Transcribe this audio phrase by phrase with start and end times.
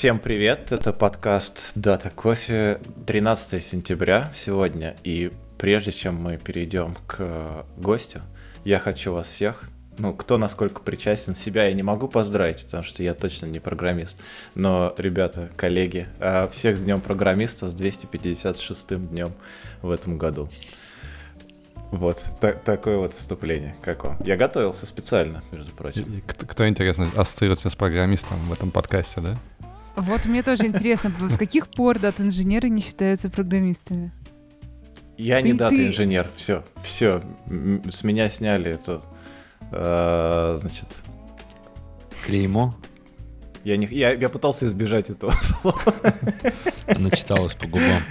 [0.00, 7.66] Всем привет, это подкаст Дата Кофе, 13 сентября сегодня, и прежде чем мы перейдем к
[7.76, 8.22] гостю,
[8.64, 9.68] я хочу вас всех,
[9.98, 14.22] ну, кто насколько причастен, себя я не могу поздравить, потому что я точно не программист,
[14.54, 19.34] но, ребята, коллеги, а, всех с Днем Программиста, с 256-м днем
[19.82, 20.48] в этом году.
[21.90, 23.76] Вот, та- такое вот вступление.
[23.82, 24.16] Как вам?
[24.24, 26.22] Я готовился специально, между прочим.
[26.26, 29.36] Кто, кто интересно, ассоциируется с программистом в этом подкасте, да?
[30.02, 34.12] Вот мне тоже интересно, с каких пор дата-инженеры не считаются программистами?
[35.16, 37.22] Я не Ты- дата-инженер, все, все,
[37.90, 39.02] с меня сняли это,
[39.70, 40.88] э, значит,
[42.24, 42.74] Клеймо.
[43.64, 45.94] я, не, я, я пытался избежать этого слова.
[46.86, 48.02] Она читалась по губам.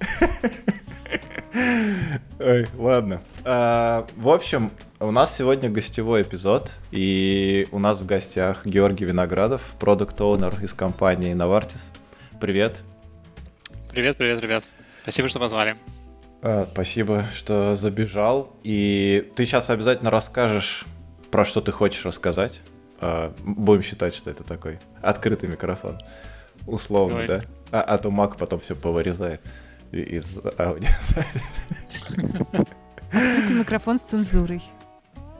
[2.38, 3.22] Ой, ладно.
[3.44, 9.62] А, в общем, у нас сегодня гостевой эпизод, и у нас в гостях Георгий Виноградов,
[9.78, 11.90] продукт оунер из компании Novartis.
[12.40, 12.82] Привет.
[13.90, 14.64] Привет, привет, ребят.
[15.02, 15.76] Спасибо, что позвали.
[16.42, 18.54] А, спасибо, что забежал.
[18.62, 20.84] И ты сейчас обязательно расскажешь,
[21.30, 22.60] про что ты хочешь рассказать.
[23.00, 25.98] А, будем считать, что это такой открытый микрофон.
[26.66, 27.40] Условно, Давай.
[27.40, 27.40] да?
[27.70, 29.40] А, а то Мак потом все повырезает
[30.02, 30.88] из аудио.
[33.12, 34.62] Это микрофон с цензурой.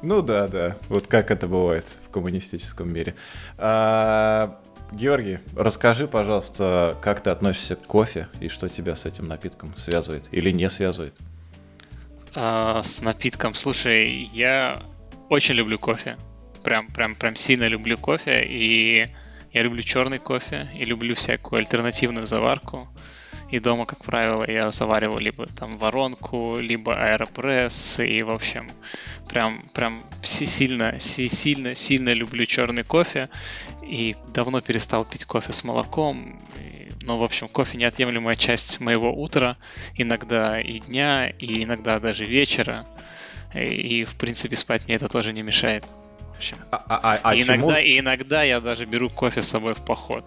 [0.02, 0.76] Ну да, да.
[0.88, 3.14] Вот как это бывает в коммунистическом мире.
[3.58, 4.60] А,
[4.92, 10.28] Георгий, расскажи, пожалуйста, как ты относишься к кофе и что тебя с этим напитком связывает
[10.30, 11.14] или не связывает?
[12.34, 13.54] А, с напитком.
[13.54, 14.82] Слушай, я
[15.28, 16.16] очень люблю кофе.
[16.62, 18.44] Прям, прям, прям сильно люблю кофе.
[18.44, 19.10] И
[19.52, 20.68] я люблю черный кофе.
[20.74, 22.88] И люблю всякую альтернативную заварку.
[23.50, 28.00] И дома, как правило, я заваривал либо там воронку, либо аэропресс.
[28.00, 28.68] И, в общем,
[29.28, 33.28] прям, прям си- сильно, си- сильно, сильно люблю черный кофе.
[33.84, 36.40] И давно перестал пить кофе с молоком.
[36.58, 39.56] И, ну, в общем, кофе неотъемлемая часть моего утра.
[39.94, 42.84] Иногда и дня, и иногда даже вечера.
[43.54, 45.84] И, в принципе, спать мне это тоже не мешает.
[46.34, 49.48] В общем, А, а- а- а чему- иногда, и иногда я даже беру кофе с
[49.48, 50.24] собой в поход.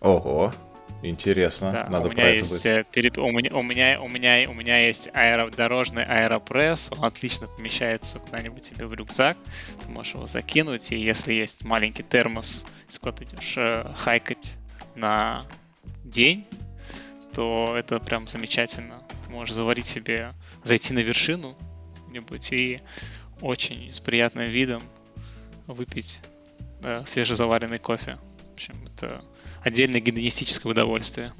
[0.00, 0.52] Ого,
[1.08, 1.70] интересно.
[1.72, 2.66] Да, Надо у про меня это есть будет.
[2.66, 5.50] э, переп- у меня у меня у меня у меня есть аэро...
[5.50, 9.36] дорожный аэропресс, он отлично помещается куда-нибудь тебе в рюкзак,
[9.82, 14.56] ты можешь его закинуть, и если есть маленький термос, если куда ты идешь э, хайкать
[14.94, 15.44] на
[16.04, 16.46] день,
[17.34, 19.02] то это прям замечательно.
[19.26, 20.32] Ты можешь заварить себе,
[20.62, 21.56] зайти на вершину
[22.08, 22.80] где-нибудь и
[23.40, 24.80] очень с приятным видом
[25.66, 26.20] выпить
[26.82, 28.18] э, свежезаваренный кофе.
[28.50, 29.24] В общем, это
[29.64, 31.32] отдельное гедонистическое удовольствие.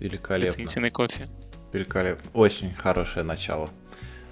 [0.00, 0.52] Великолепно.
[0.52, 1.28] Ценительный кофе.
[1.72, 2.30] Великолепно.
[2.34, 3.68] Очень хорошее начало.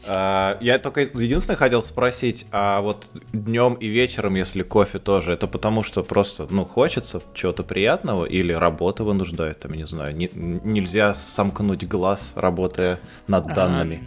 [0.08, 5.46] А, Я только единственное хотел спросить, а вот днем и вечером, если кофе тоже, это
[5.48, 11.14] потому что просто, ну, хочется чего-то приятного или работа вынуждает, там, не знаю, не- нельзя
[11.14, 14.04] сомкнуть глаз, работая над данными.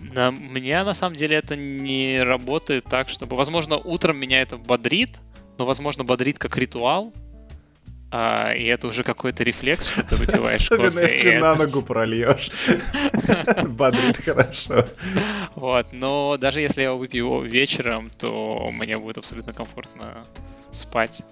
[0.00, 3.36] На меня на самом деле это не работает так, чтобы...
[3.36, 5.18] Возможно, утром меня это бодрит,
[5.58, 7.12] но, возможно, бодрит как ритуал.
[8.10, 11.14] А, и это уже какой-то рефлекс, что ты выпиваешь Особенно кофе.
[11.14, 12.50] если это- на ногу прольешь.
[13.68, 14.86] Бодрит хорошо.
[15.54, 20.24] Вот, но даже если я его выпью вечером, то мне будет абсолютно комфортно
[20.72, 21.22] спать.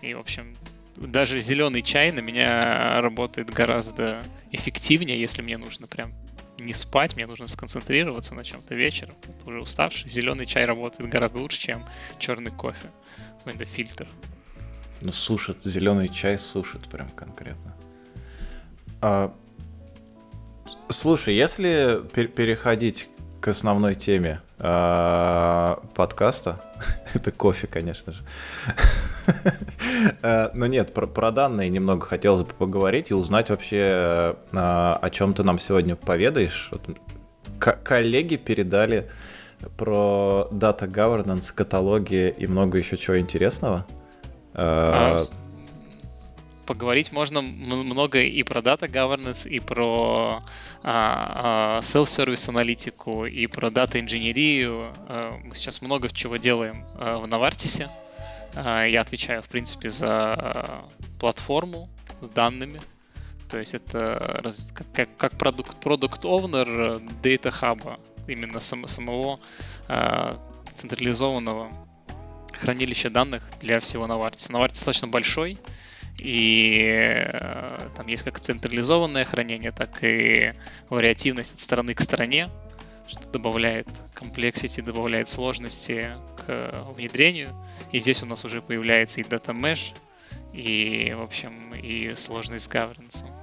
[0.00, 0.54] И, в общем,
[0.96, 6.12] даже зеленый чай на меня работает гораздо эффективнее, если мне нужно прям
[6.58, 9.14] не спать, мне нужно сконцентрироваться на чем-то вечером.
[9.46, 10.08] Уже уставший.
[10.10, 11.84] Зеленый чай работает гораздо лучше, чем
[12.18, 12.90] черный кофе.
[13.44, 14.06] Это фильтр.
[15.04, 17.74] Ну, сушит, зеленый чай сушит прям конкретно.
[19.00, 19.34] А,
[20.88, 23.08] слушай, если пер- переходить
[23.40, 26.62] к основной теме а, подкаста,
[27.14, 28.22] это кофе, конечно же.
[30.22, 35.10] А, Но нет, про, про данные немного хотелось бы поговорить и узнать вообще, а, о
[35.10, 36.70] чем ты нам сегодня поведаешь.
[36.72, 36.82] Вот
[37.84, 39.08] коллеги передали
[39.76, 43.86] про Data Governance, каталоги и много еще чего интересного.
[44.54, 45.16] А,
[46.66, 50.42] Поговорить можно много и про Data Governance, и про
[50.82, 54.92] а, а, self-service аналитику, и про дата инженерию.
[55.08, 57.90] А, Мы сейчас много чего делаем а, в Навартисе.
[58.54, 60.84] А, Я отвечаю, в принципе, за а,
[61.18, 61.88] платформу
[62.20, 62.80] с данными.
[63.50, 64.40] То есть это
[64.94, 67.98] как, как продукт, продукт owner Data Hub,
[68.28, 69.40] именно сам- самого
[69.88, 70.38] а,
[70.76, 71.72] централизованного
[72.62, 74.50] хранилища данных для всего Novartis.
[74.50, 75.58] Novartis достаточно большой,
[76.18, 76.78] и
[77.32, 80.54] э, там есть как централизованное хранение, так и
[80.88, 82.50] вариативность от стороны к стороне,
[83.08, 87.50] что добавляет комплексити, добавляет сложности к внедрению.
[87.90, 89.92] И здесь у нас уже появляется и Data Mesh,
[90.52, 93.41] и, в общем, и сложность с governance.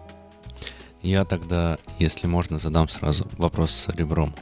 [1.01, 4.35] Я тогда, если можно, задам сразу вопрос с ребром.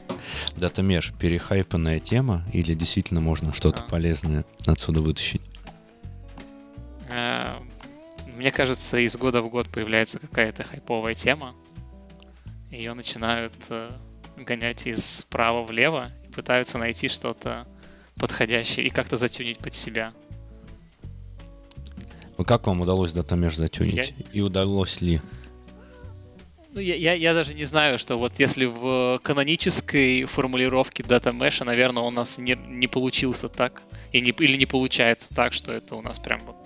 [0.56, 3.88] Датамеш перехайпанная тема или действительно можно что-то А.
[3.88, 5.42] полезное отсюда вытащить?
[7.10, 7.54] Э,
[8.36, 11.54] Мне кажется, из года в год появляется какая-то хайповая тема.
[12.70, 13.90] Ее начинают э,
[14.36, 17.66] гонять из вправо влево и пытаются найти что-то
[18.16, 20.12] подходящее и как-то затюнить под себя.
[22.46, 24.14] Как вам удалось датамеш затюнить?
[24.32, 25.20] И удалось ли?
[26.72, 31.64] Ну, я, я, я даже не знаю, что вот если в канонической формулировке дата меша,
[31.64, 33.82] наверное, у нас не, не получился так,
[34.12, 36.56] и не, или не получается так, что это у нас прям вот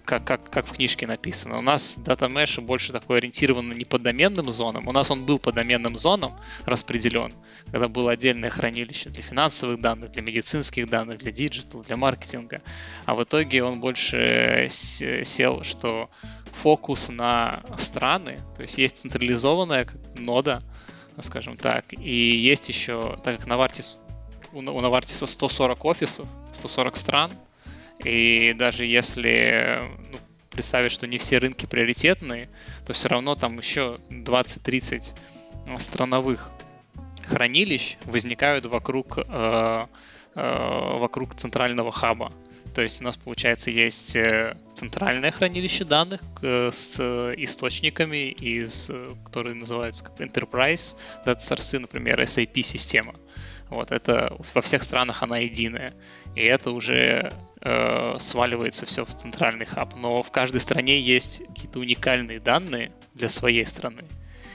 [0.00, 1.58] как, как, как в книжке написано.
[1.58, 4.88] У нас дата меш больше такой ориентирован не по доменным зонам.
[4.88, 7.32] У нас он был по доменным зонам распределен,
[7.70, 12.62] когда было отдельное хранилище для финансовых данных, для медицинских данных, для digital, для маркетинга.
[13.04, 16.10] А в итоге он больше с- сел, что
[16.62, 20.62] фокус на страны, то есть есть централизованная нода,
[21.20, 23.98] скажем так, и есть еще, так как Novartis,
[24.52, 27.30] у No- у Novartis а 140 офисов, 140 стран,
[28.04, 30.18] и даже если ну,
[30.50, 32.48] представить, что не все рынки приоритетные,
[32.86, 35.14] то все равно там еще 20-30
[35.78, 36.50] страновых
[37.26, 39.80] хранилищ возникают вокруг, э,
[40.34, 42.32] э, вокруг центрального хаба.
[42.74, 48.90] То есть у нас, получается, есть э, центральное хранилище данных э, с э, источниками, из,
[49.24, 50.96] которые называются как Enterprise
[51.26, 53.14] Data Source, например, SAP-система.
[53.72, 55.92] Вот это во всех странах она единая.
[56.34, 59.94] И это уже э, сваливается все в центральный хаб.
[59.96, 64.04] Но в каждой стране есть какие-то уникальные данные для своей страны.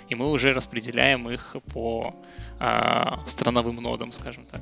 [0.10, 2.16] И мы уже распределяем их по
[2.60, 4.62] а, страновым нодам, скажем так.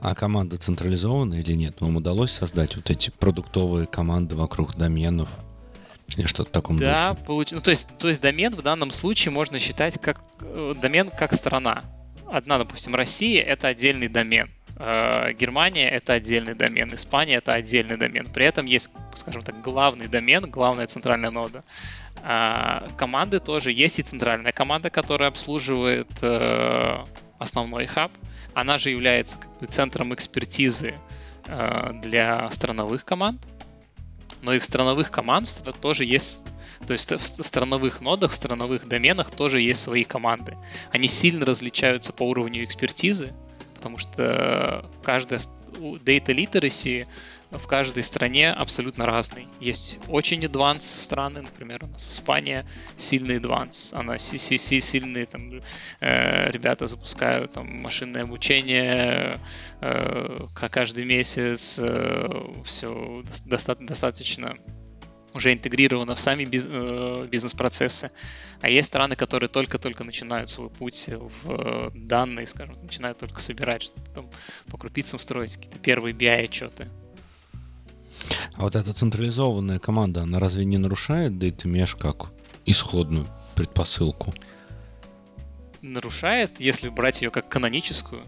[0.00, 1.80] А команда централизованная или нет?
[1.80, 5.28] Вам удалось создать вот эти продуктовые команды вокруг доменов?
[6.16, 9.58] Или что-то таком Да, получ- ну, то, есть, то есть домен в данном случае можно
[9.58, 11.82] считать как э, домен как страна.
[12.30, 14.50] Одна, допустим, Россия это отдельный домен.
[14.78, 18.28] Э, Германия это отдельный домен, Испания это отдельный домен.
[18.32, 21.64] При этом есть, скажем так, главный домен, главная центральная нода.
[22.22, 27.04] А команды тоже есть и центральная команда, которая обслуживает э,
[27.38, 28.10] основной хаб.
[28.54, 30.94] Она же является как бы, центром экспертизы
[31.46, 33.40] э, для страновых команд.
[34.42, 35.48] Но и в страновых команд
[35.80, 36.44] тоже есть
[36.86, 40.56] то есть в страновых нодах, в страновых доменах тоже есть свои команды.
[40.90, 43.32] Они сильно различаются по уровню экспертизы,
[43.74, 45.40] потому что каждая
[45.78, 47.06] data literacy
[47.50, 49.46] в каждой стране абсолютно разный.
[49.60, 55.26] Есть очень advanced страны, например, у нас Испания сильный advanced, она си- си- си- сильные
[55.26, 55.60] там
[56.00, 59.38] э, ребята запускают там машинное обучение
[59.80, 61.80] э, ка- каждый месяц,
[62.64, 64.56] все достаточно
[65.36, 68.10] уже интегрировано в сами биз- э, бизнес-процессы.
[68.60, 73.82] А есть страны, которые только-только начинают свой путь в э, данные, скажем, начинают только собирать
[73.82, 74.30] что-то там,
[74.70, 76.88] по крупицам строить какие-то первые BI-отчеты.
[78.54, 82.32] А вот эта централизованная команда, она разве не нарушает Data Mesh как
[82.64, 84.32] исходную предпосылку?
[85.82, 88.24] Нарушает, если брать ее как каноническую,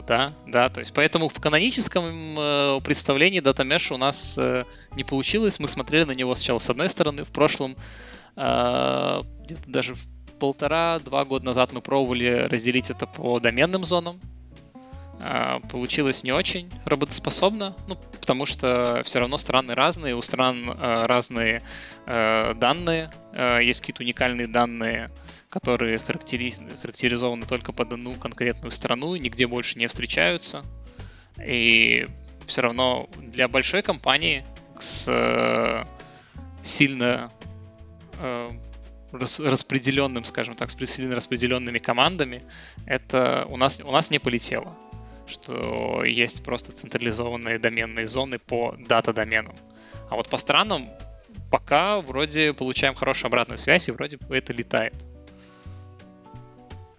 [0.00, 4.64] то да, то есть поэтому в каноническом э, представлении Mesh у нас э,
[4.96, 7.76] не получилось, мы смотрели на него сначала с одной стороны, в прошлом
[8.36, 9.96] э, где-то даже
[10.40, 14.20] полтора-два года назад мы пробовали разделить это по доменным зонам,
[15.24, 21.06] А, получилось не очень работоспособно, ну, потому что все равно страны разные, у стран э,
[21.06, 21.62] разные
[22.06, 25.10] э, данные, э, есть какие-то уникальные данные,
[25.52, 30.64] которые характери- характеризованы только под одну конкретную страну, нигде больше не встречаются.
[31.46, 32.06] И
[32.46, 34.46] все равно для большой компании
[34.80, 35.84] с э,
[36.62, 37.30] сильно
[38.18, 38.48] э,
[39.12, 42.42] рас- распределенным, скажем так, с сильно распределенными командами,
[42.86, 44.74] это у нас, у нас не полетело.
[45.26, 49.54] Что есть просто централизованные доменные зоны по дата-доменам.
[50.08, 50.88] А вот по странам
[51.50, 54.94] пока вроде получаем хорошую обратную связь, и вроде это летает.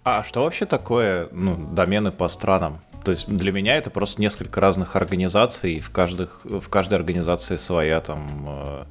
[0.03, 2.81] А что вообще такое, ну, домены по странам?
[3.05, 8.01] То есть для меня это просто несколько разных организаций, в, каждых, в каждой организации своя
[8.01, 8.85] там э,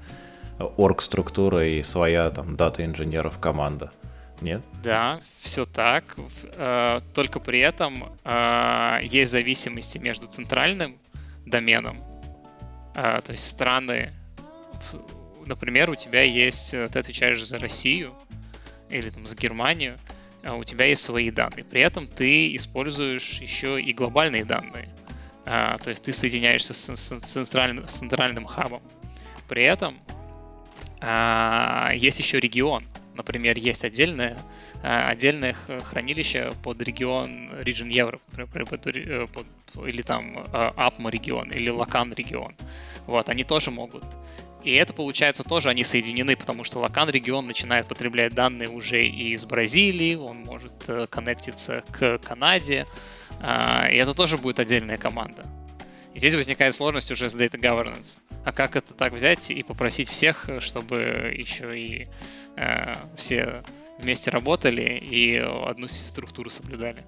[0.76, 3.90] орг-структура и своя там дата инженеров команда.
[4.40, 4.62] Нет?
[4.82, 6.16] Да, все так.
[6.56, 10.96] Э, Только при этом э, есть зависимости между центральным
[11.46, 11.98] доменом,
[12.94, 14.12] то есть страны,
[15.44, 18.14] например, у тебя есть, ты отвечаешь за Россию
[18.90, 19.96] или там за Германию,
[20.44, 21.64] у тебя есть свои данные.
[21.64, 24.88] При этом ты используешь еще и глобальные данные.
[25.44, 28.82] А, то есть ты соединяешься с, с, центральным, с центральным хабом.
[29.48, 29.98] При этом
[31.00, 32.84] а, есть еще регион.
[33.14, 34.36] Например, есть отдельное,
[34.82, 39.26] а, отдельное хранилище под регион Region Евро, э,
[39.86, 42.54] или там APMA регион, или Лакан регион.
[43.06, 44.04] Вот, они тоже могут.
[44.64, 49.32] И это получается тоже они соединены, потому что Лакан регион начинает потреблять данные уже и
[49.32, 52.86] из Бразилии, он может э, коннектиться к Канаде,
[53.40, 55.44] а, и это тоже будет отдельная команда.
[56.14, 58.18] И здесь возникает сложность уже с data governance.
[58.44, 62.08] А как это так взять и попросить всех, чтобы еще и
[62.56, 63.62] э, все
[63.98, 67.04] вместе работали и одну структуру соблюдали?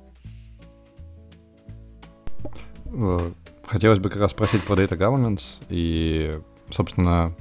[2.86, 3.32] Э,
[3.64, 6.32] хотелось бы как раз спросить про data governance и,
[6.70, 7.34] собственно,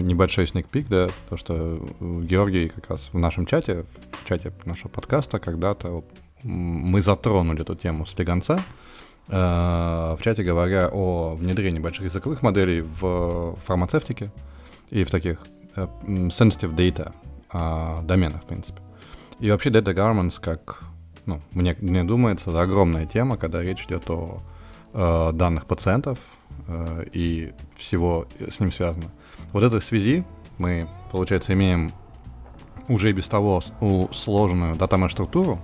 [0.00, 5.38] небольшой peek, да, то, что Георгий как раз в нашем чате, в чате нашего подкаста
[5.38, 6.04] когда-то
[6.42, 8.58] мы затронули эту тему слегонца,
[9.28, 14.30] э, в чате говоря о внедрении больших языковых моделей в фармацевтике
[14.90, 15.38] и в таких
[15.76, 17.12] э, sensitive data
[17.52, 18.80] э, доменах, в принципе.
[19.40, 20.82] И вообще data governance, как,
[21.26, 24.40] ну, мне, мне думается, это огромная тема, когда речь идет о
[24.92, 26.18] э, данных пациентов
[27.12, 29.10] и всего с ним связано.
[29.52, 30.24] Вот этой связи
[30.58, 31.90] мы, получается, имеем
[32.88, 33.62] уже без того
[34.12, 35.58] сложную датамэ структуру,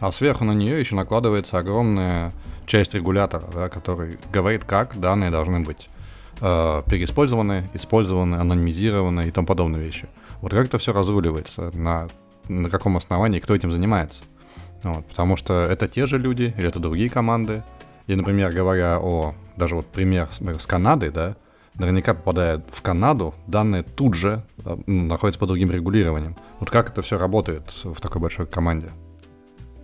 [0.00, 2.32] а сверху на нее еще накладывается огромная
[2.66, 5.88] часть регулятора, да, который говорит, как данные должны быть
[6.40, 10.08] э, переиспользованы, использованы, анонимизированы и тому подобные вещи.
[10.40, 12.06] Вот как это все разруливается, на,
[12.48, 14.22] на каком основании, кто этим занимается.
[14.82, 17.62] Вот, потому что это те же люди или это другие команды.
[18.06, 21.36] И, например, говоря о, даже вот пример с, с Канадой, да,
[21.74, 26.36] наверняка попадая в Канаду, данные тут же э, находятся под другим регулированием.
[26.58, 28.90] Вот как это все работает в такой большой команде?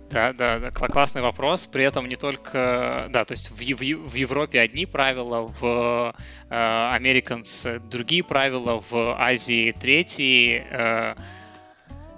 [0.09, 1.67] Да, да, да, классный вопрос.
[1.67, 6.15] При этом не только, да, то есть в, в, в Европе одни правила, в
[6.49, 10.65] э, другие правила, в Азии третьи.
[10.69, 11.15] Э,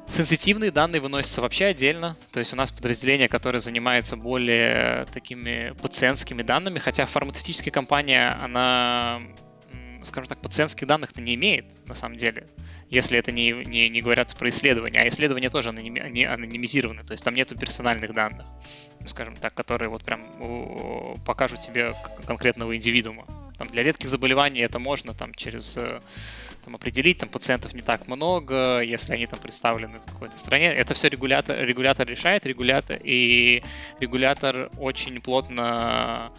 [0.09, 2.17] Сенситивные данные выносятся вообще отдельно.
[2.31, 9.21] То есть у нас подразделение, которое занимается более такими пациентскими данными, хотя фармацевтическая компания, она,
[10.03, 12.48] скажем так, пациентских данных-то не имеет на самом деле
[12.89, 15.00] если это не, не, не говорят про исследования.
[15.00, 18.46] А исследования тоже аноними, они анонимизированы, то есть там нету персональных данных,
[19.00, 21.94] ну, скажем так, которые вот прям покажут тебе
[22.25, 23.25] конкретного индивидуума.
[23.58, 26.00] Там для редких заболеваний это можно там через э,
[26.63, 30.74] там, определить, там пациентов не так много, если они там представлены в какой-то стране.
[30.74, 33.62] Это все регулятор, регулятор решает, регулятор, и
[34.00, 36.32] регулятор очень плотно,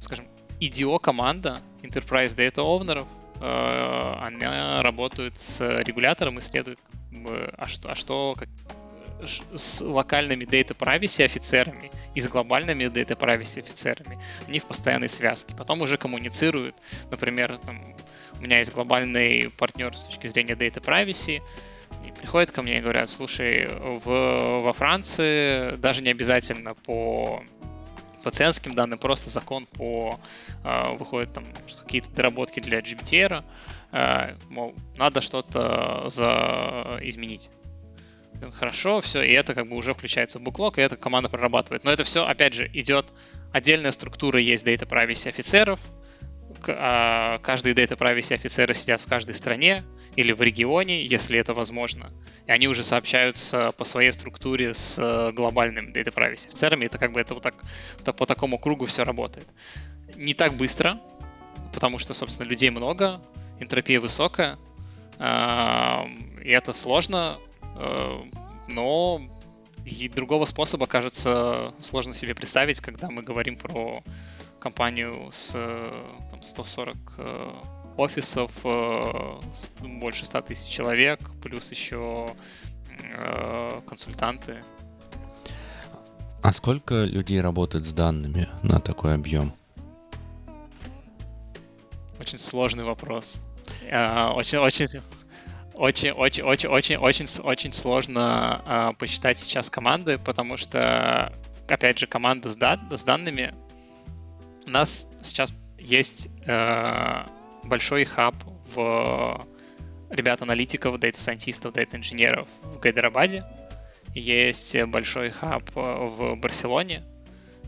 [0.00, 0.26] скажем,
[0.60, 3.06] IDO команда, Enterprise Data Owner,
[3.40, 6.78] Э, она работает с регулятором и следует,
[7.56, 8.48] а что, а что как,
[9.54, 14.18] с локальными data privacy офицерами и с глобальными data privacy офицерами.
[14.46, 15.54] Они в постоянной связке.
[15.54, 16.74] Потом уже коммуницируют.
[17.10, 17.94] Например, там,
[18.38, 21.40] у меня есть глобальный партнер с точки зрения data privacy,
[22.06, 27.42] и приходят ко мне и говорят, слушай, в, во Франции даже не обязательно по
[28.22, 30.18] пациентским данным, просто закон по
[30.64, 31.44] э, выходит там
[31.82, 33.44] какие-то доработки для GBTR,
[33.92, 37.50] э, мол, надо что-то за изменить.
[38.54, 41.84] Хорошо, все, и это как бы уже включается в буклог, и эта команда прорабатывает.
[41.84, 43.06] Но это все, опять же, идет
[43.52, 45.80] отдельная структура, есть Data Privacy офицеров,
[46.62, 49.84] каждые Data Privacy офицеры сидят в каждой стране
[50.16, 52.10] или в регионе, если это возможно
[52.50, 56.86] и они уже сообщаются по своей структуре с э, глобальным Data Privacy офицерами.
[56.86, 57.54] Это как бы это вот так,
[58.04, 59.46] так по такому кругу все работает.
[60.16, 60.98] Не так быстро,
[61.72, 63.20] потому что, собственно, людей много,
[63.60, 64.58] энтропия высокая,
[65.16, 67.38] и это сложно,
[67.76, 68.22] э,
[68.66, 69.22] но
[69.84, 74.02] и другого способа, кажется, сложно себе представить, когда мы говорим про
[74.58, 75.56] компанию с
[76.40, 77.52] 140 э,
[77.96, 79.40] офисов, э,
[79.80, 82.34] ну, больше 100 тысяч человек, плюс еще
[83.16, 84.62] э, консультанты.
[86.42, 89.52] А сколько людей работает с данными на такой объем?
[92.18, 93.40] Очень сложный вопрос.
[93.84, 94.86] Очень, очень,
[95.74, 101.32] очень, очень, очень, очень, очень, очень сложно посчитать сейчас команды, потому что,
[101.68, 103.54] опять же, команда с данными
[104.66, 106.28] у нас сейчас есть
[107.64, 108.34] большой хаб
[108.74, 109.44] в
[110.10, 113.44] ребят аналитиков, data scientist ов, data-инженеров в Хайдарабаде.
[114.14, 117.02] Есть большой хаб в Барселоне.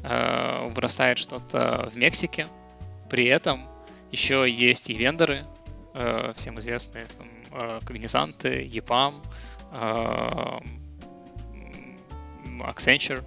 [0.04, 2.49] Э, вырастает что-то в Мексике.
[3.09, 3.69] При этом
[4.11, 5.45] еще есть и вендоры,
[5.95, 9.23] э, всем известные там, э, Cognizant ы, EPAM,
[12.61, 13.25] Accenture.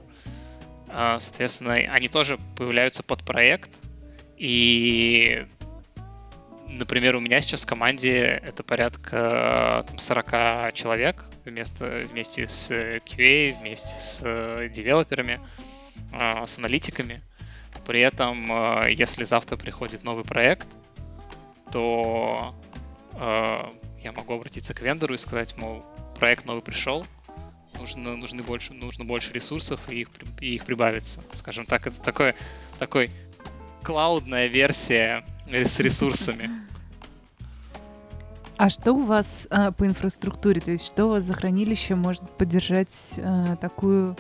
[0.88, 3.72] Соответственно, они тоже появляются под проект,
[4.38, 5.46] И,
[6.68, 13.58] например, у меня сейчас в команде это порядка там, 40 человек вместо, вместе с QA,
[13.60, 15.40] вместе с э, девелоперами,
[16.12, 17.22] э, с аналитиками.
[17.86, 20.68] При этом, э, если завтра приходит новый проект,
[21.72, 22.54] то
[23.18, 25.86] я могу обратиться к вендору и сказать, мол,
[26.20, 27.06] проект новый пришел,
[27.80, 30.10] нужно, нужны больше, нужно больше ресурсов и их,
[30.42, 31.22] и их прибавится.
[31.34, 32.34] Скажем так, это такой,
[32.80, 33.10] такой
[33.86, 36.50] клаудная версия с ресурсами.
[38.58, 40.62] А что у вас а, по инфраструктуре?
[40.62, 44.16] То есть что у вас за хранилище может поддержать а, такую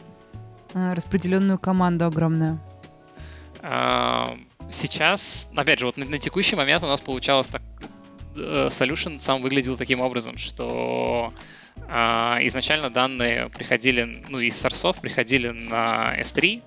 [0.73, 2.59] а, распределенную команду огромную?
[3.61, 4.37] А,
[4.69, 7.61] сейчас, опять же, вот на, на текущий момент у нас получалось так,
[8.35, 11.33] э, solution сам выглядел таким образом, что
[11.87, 16.61] а, изначально данные приходили, ну, из сорсов приходили на S3,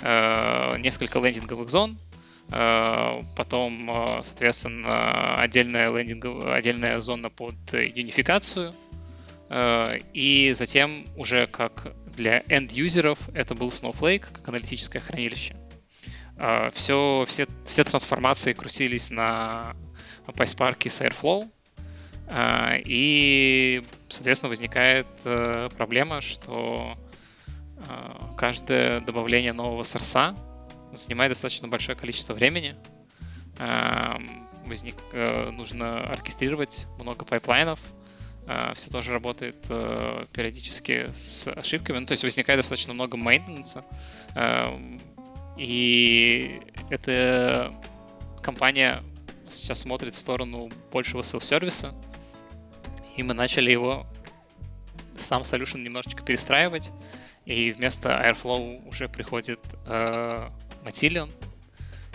[0.00, 2.11] э, несколько лендинговых зон, э,
[2.52, 8.74] потом, э, соответственно, отдельная лендинговая, отдельная зона под юнификацию,
[10.14, 15.56] и затем уже как для end-юзеров это был Snowflake, как аналитическое хранилище.
[16.72, 19.76] Все, все, все трансформации крутились на
[20.26, 21.50] PySpark с Airflow,
[22.86, 26.96] и, соответственно, возникает э, проблема, что
[28.38, 30.34] каждое добавление нового source а
[30.92, 32.76] занимает достаточно большое количество времени.
[33.58, 34.18] А,
[34.66, 37.80] возник, э, нужно оркестрировать много pipeline ов.
[38.74, 41.98] Все тоже работает э, периодически с ошибками.
[41.98, 43.84] Ну, то есть возникает достаточно много maintenance а.
[45.56, 47.72] И эта
[48.42, 49.04] компания
[49.48, 51.94] сейчас смотрит в сторону большего селf-сервиса,
[53.16, 54.06] и мы начали его
[55.16, 56.90] сам solution немножечко перестраивать,
[57.44, 60.48] и вместо Airflow уже приходит э,
[60.84, 61.30] Matillion,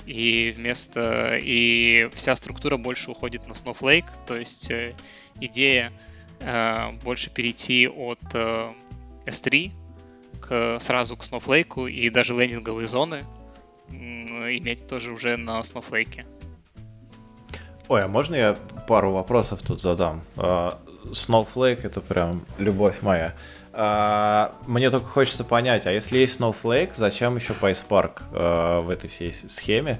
[0.06, 4.94] и вместо и вся структура больше уходит на Snowflake, то есть э,
[5.42, 5.92] идея
[6.40, 8.72] э, больше перейти от э,
[9.26, 9.72] S3
[10.40, 13.26] к, сразу к Snowflake и даже лендинговые зоны
[13.90, 16.26] иметь тоже уже на Snowflake.
[17.90, 20.22] Ой, а можно я пару вопросов тут задам?
[20.36, 20.80] А,
[21.12, 23.28] Snowflake это прям любовь моя.
[23.28, 23.34] А,
[23.78, 29.34] мне только хочется понять, а если есть Snowflake, зачем еще PySpark а, в этой всей
[29.34, 30.00] схеме?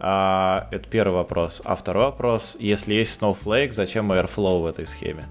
[0.00, 1.60] А, это первый вопрос.
[1.64, 5.24] А второй вопрос, если есть Snowflake, зачем Airflow в этой схеме?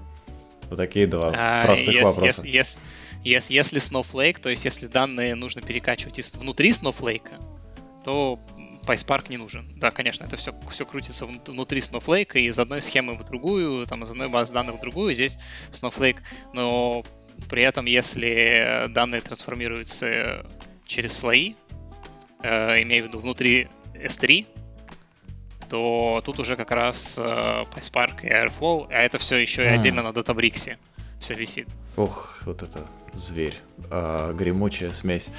[0.68, 2.46] Вот такие два а, простых yes, вопроса.
[2.46, 2.78] Yes, yes,
[3.24, 7.32] yes, если Snowflake, то есть если данные нужно перекачивать из, внутри Snowflake,
[8.04, 8.38] то
[8.86, 9.72] PySpark не нужен.
[9.76, 14.02] Да, конечно, это все, все крутится внутри Snowflake, и из одной схемы в другую, там,
[14.02, 15.38] из одной базы данных в другую, здесь
[15.72, 16.18] Snowflake,
[16.52, 17.02] но
[17.48, 20.44] при этом, если данные трансформируются
[20.86, 21.54] через слои,
[22.42, 24.46] э, имею в виду внутри S3,
[25.68, 30.02] то тут уже как раз э, PySpark и Airflow, а это все еще и отдельно
[30.02, 30.76] на Databricks
[31.20, 31.68] все висит.
[31.96, 33.54] Ох, вот это зверь,
[33.90, 35.30] э, гремучая смесь.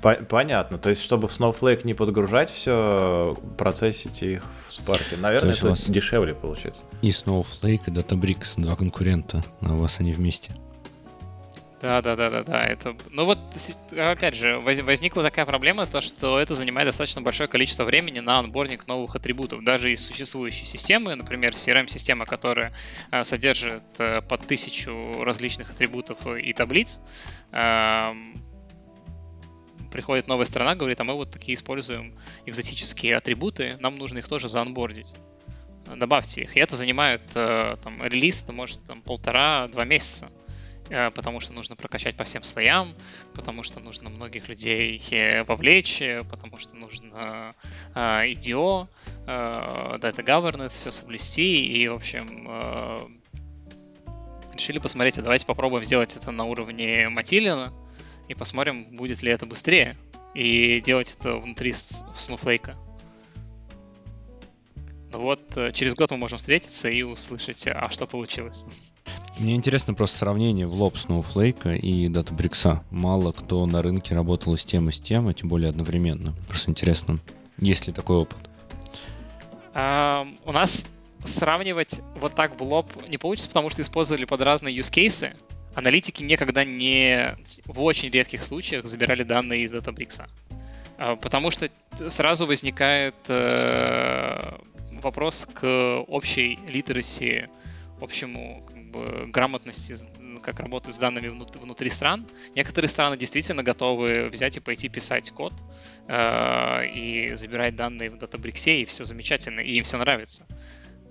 [0.00, 0.78] Понятно.
[0.78, 5.18] То есть, чтобы в Snowflake не подгружать все, процессите их в Spark.
[5.18, 6.82] Наверное, это дешевле получается.
[7.02, 10.52] И Snowflake, и Databricks, два конкурента, а у вас они вместе.
[11.80, 12.64] Да, да, да, да, да.
[12.64, 13.38] Это, ну вот,
[13.96, 18.88] опять же, возникла такая проблема, то, что это занимает достаточно большое количество времени на анбординг
[18.88, 19.62] новых атрибутов.
[19.62, 22.72] Даже из существующей системы, например, CRM-система, которая
[23.12, 26.98] э, содержит э, под тысячу различных атрибутов и таблиц,
[27.52, 28.12] э,
[29.92, 32.12] приходит новая страна, говорит, а мы вот такие используем
[32.44, 35.14] экзотические атрибуты, нам нужно их тоже заонбордить.
[35.86, 36.56] Добавьте их.
[36.56, 40.28] И это занимает, э, там, релиз, может там полтора-два месяца
[40.88, 42.94] потому что нужно прокачать по всем слоям,
[43.34, 45.02] потому что нужно многих людей
[45.46, 47.54] вовлечь, потому что нужно
[47.94, 48.88] IDO,
[49.26, 53.08] э, Data Governance, все соблюсти, и, в общем,
[54.52, 57.72] решили посмотреть, а давайте попробуем сделать это на уровне Матилина,
[58.28, 59.96] и посмотрим, будет ли это быстрее,
[60.34, 62.74] и делать это внутри Snowflake.
[65.10, 68.64] Ну вот, э, через год мы можем встретиться и услышать, а что получилось.
[69.38, 72.80] Мне интересно просто сравнение в лоб Snowflake и Databricks.
[72.90, 76.34] Мало кто на рынке работал с тем, и с тем, а тем более одновременно.
[76.48, 77.18] Просто интересно,
[77.58, 78.38] есть ли такой опыт?
[79.74, 80.86] У нас
[81.24, 85.34] сравнивать вот так в лоб не получится, потому что использовали под разные use cases
[85.78, 90.28] аналитики никогда не, в очень редких случаях, забирали данные из Databricks.
[90.98, 91.70] А, потому что
[92.08, 94.58] сразу возникает э,
[94.92, 97.48] вопрос к общей литераси,
[98.00, 98.66] общему
[99.28, 99.96] грамотности
[100.38, 102.26] как работают с данными внутри стран.
[102.54, 105.52] Некоторые страны действительно готовы взять и пойти писать код
[106.06, 110.46] э, и забирать данные в Databricks, и все замечательно, и им все нравится.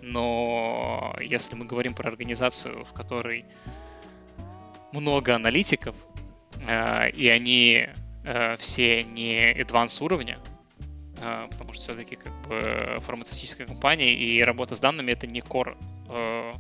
[0.02, 3.46] Но если мы говорим про организацию, в которой
[4.94, 5.96] много аналитиков,
[6.66, 7.88] э, и они
[8.24, 10.40] э, все не advanced уровня,
[11.20, 15.78] э, потому что все-таки как бы фармацевтическая компания и работа с данными это не core,
[16.10, 16.54] э,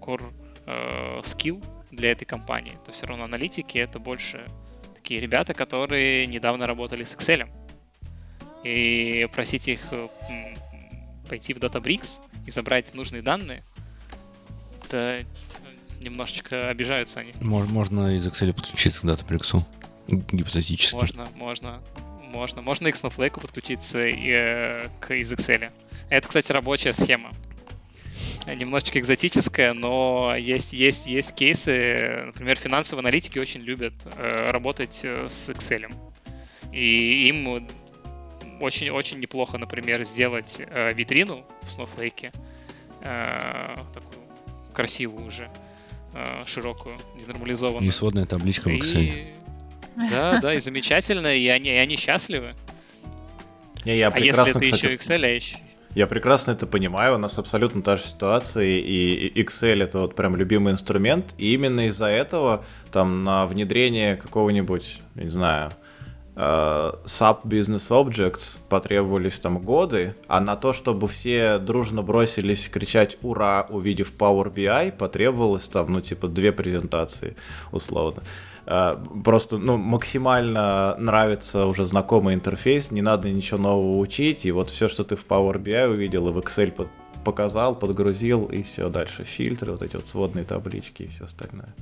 [0.00, 0.32] core
[0.66, 4.46] э, skill для этой компании, то все равно аналитики это больше
[4.94, 7.48] такие ребята, которые недавно работали с Excel.
[8.64, 10.08] И просить их э,
[11.28, 13.64] пойти в Databricks и забрать нужные данные,
[14.84, 15.24] это
[16.00, 17.32] немножечко обижаются они.
[17.40, 19.64] Можно из Excel подключиться к Databricks
[20.06, 20.94] гипотетически.
[20.94, 21.80] Можно, можно,
[22.22, 22.62] можно.
[22.62, 25.72] Можно и к Snowflake подключиться и, э, к, из Excel.
[26.08, 27.32] Это, кстати, рабочая схема.
[28.46, 32.24] Немножечко экзотическая, но есть, есть, есть кейсы.
[32.26, 35.94] Например, финансовые аналитики очень любят э, работать э, с Excel.
[36.72, 37.68] И им
[38.60, 42.34] очень-очень неплохо, например, сделать э, витрину в Snowflake,
[43.02, 44.22] э, такую
[44.72, 45.48] красивую уже,
[46.14, 47.88] э, широкую, денормализованную.
[47.88, 49.02] И сводная табличка в Excel.
[49.02, 49.34] И...
[50.10, 52.54] Да, да, и замечательно, и они, и они счастливы.
[53.84, 55.58] Не, я а если это кстати, еще Excel, а еще...
[55.94, 60.36] Я прекрасно это понимаю, у нас абсолютно та же ситуация, и Excel это вот прям
[60.36, 65.70] любимый инструмент, и именно из-за этого там на внедрение какого-нибудь, не знаю,
[66.34, 73.18] uh, Sub Business Objects потребовались там годы, а на то, чтобы все дружно бросились кричать
[73.20, 77.36] «Ура!», увидев Power BI, потребовалось там, ну, типа, две презентации,
[77.70, 78.22] условно.
[78.64, 84.70] Uh, просто, ну, максимально нравится уже знакомый интерфейс, не надо ничего нового учить, и вот
[84.70, 86.88] все, что ты в Power BI увидел и в Excel под
[87.22, 89.24] показал, подгрузил, и все дальше.
[89.24, 91.74] Фильтры, вот эти вот сводные таблички и все остальное.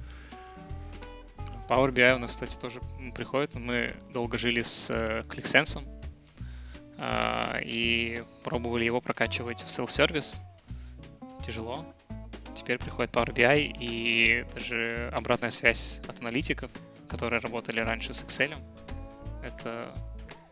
[1.68, 2.80] Power BI у нас, кстати, тоже
[3.14, 3.54] приходит.
[3.54, 5.82] Мы долго жили с э, ClickSense
[6.98, 10.38] э, и пробовали его прокачивать в self-service.
[11.46, 11.84] Тяжело.
[12.54, 16.70] Теперь приходит Power BI и даже обратная связь от аналитиков,
[17.08, 18.54] которые работали раньше с Excel.
[19.42, 19.94] Это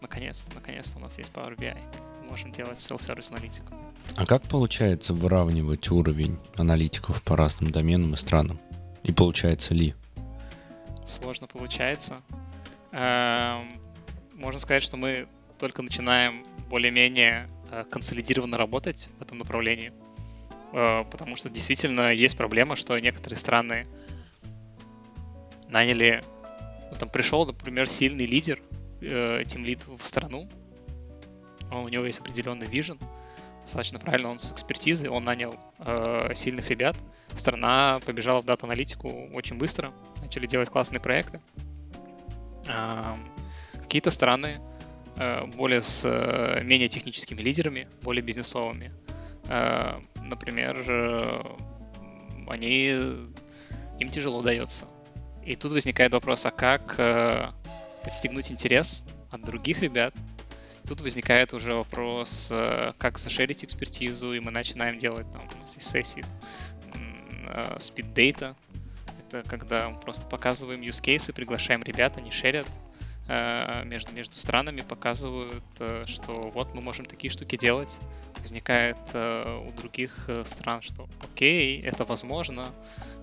[0.00, 1.76] наконец-то, наконец-то у нас есть Power BI.
[2.22, 3.74] Мы можем делать self-service аналитику.
[4.16, 8.58] А как получается выравнивать уровень аналитиков по разным доменам и странам?
[9.02, 9.94] И получается ли?
[11.08, 12.22] сложно получается.
[12.92, 13.68] Эм,
[14.34, 15.26] можно сказать, что мы
[15.58, 19.92] только начинаем более-менее э, консолидированно работать в этом направлении,
[20.72, 23.86] потому что действительно есть проблема, что некоторые страны
[25.68, 26.22] наняли,
[26.90, 28.60] ну, там пришел, например, сильный лидер,
[29.00, 30.48] тем лид в страну,
[31.70, 32.98] у него есть определенный вижен,
[33.62, 36.96] достаточно правильно, он с экспертизой, он нанял э, сильных ребят,
[37.36, 41.40] страна побежала в дата-аналитику очень быстро, начали делать классные проекты.
[43.74, 44.60] Какие-то страны
[45.16, 48.92] э, более с э, менее техническими лидерами, более бизнесовыми.
[49.48, 50.76] Э, например,
[52.48, 52.86] они,
[53.98, 54.86] им тяжело дается.
[55.44, 56.96] И тут возникает вопрос, а как
[58.04, 60.14] подстегнуть интерес от других ребят?
[60.86, 62.52] Тут возникает уже вопрос,
[62.98, 66.24] как зашерить экспертизу, и мы начинаем делать там, сессии
[68.18, 68.56] data,
[69.28, 72.87] это когда просто показываем use cases, приглашаем ребят, они шерят э,
[73.84, 77.98] между, между странами, показывают, э, что вот мы можем такие штуки делать.
[78.40, 82.68] Возникает э, у других стран, что окей, это возможно,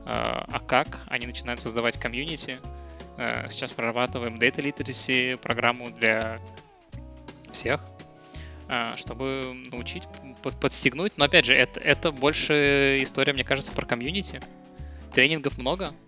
[0.05, 0.99] а как?
[1.07, 2.59] Они начинают создавать комьюнити.
[3.49, 6.39] Сейчас прорабатываем Data Literacy программу для
[7.51, 7.81] всех,
[8.97, 10.03] чтобы научить,
[10.61, 11.13] подстегнуть.
[11.17, 14.41] Но опять же, это, это больше история, мне кажется, про комьюнити.
[15.15, 16.04] Тренингов много, э,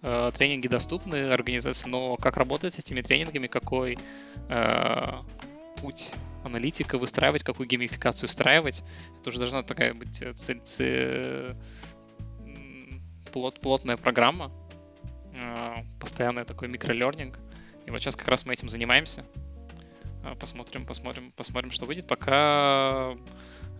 [0.00, 3.98] тренинги доступны организации, но как работать с этими тренингами, какой
[4.48, 5.22] э,
[5.80, 6.12] путь
[6.44, 8.82] аналитика выстраивать, какую геймификацию устраивать,
[9.20, 11.56] это уже должна такая быть э, цель, цель,
[13.32, 14.52] плот, плотная программа,
[15.32, 17.38] э, постоянный такой микролернинг.
[17.86, 19.24] И вот сейчас как раз мы этим занимаемся.
[20.24, 22.06] Э, посмотрим, посмотрим, посмотрим, что выйдет.
[22.06, 23.16] Пока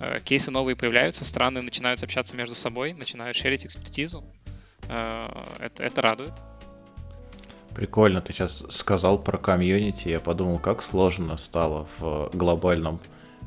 [0.00, 4.24] Э, кейсы новые появляются, страны начинают общаться между собой, начинают шерить экспертизу.
[4.88, 6.33] Э, это, это радует.
[7.74, 10.09] Прикольно, ты сейчас сказал про комьюнити.
[10.09, 13.01] Я подумал, как сложно стало в глобальном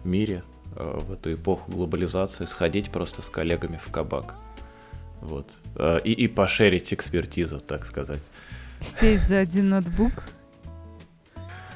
[0.03, 0.43] мире
[0.75, 4.35] э, в эту эпоху глобализации сходить просто с коллегами в кабак.
[5.19, 5.51] Вот.
[6.03, 8.23] И, и пошерить экспертизу, так сказать.
[8.79, 10.23] Сесть за один ноутбук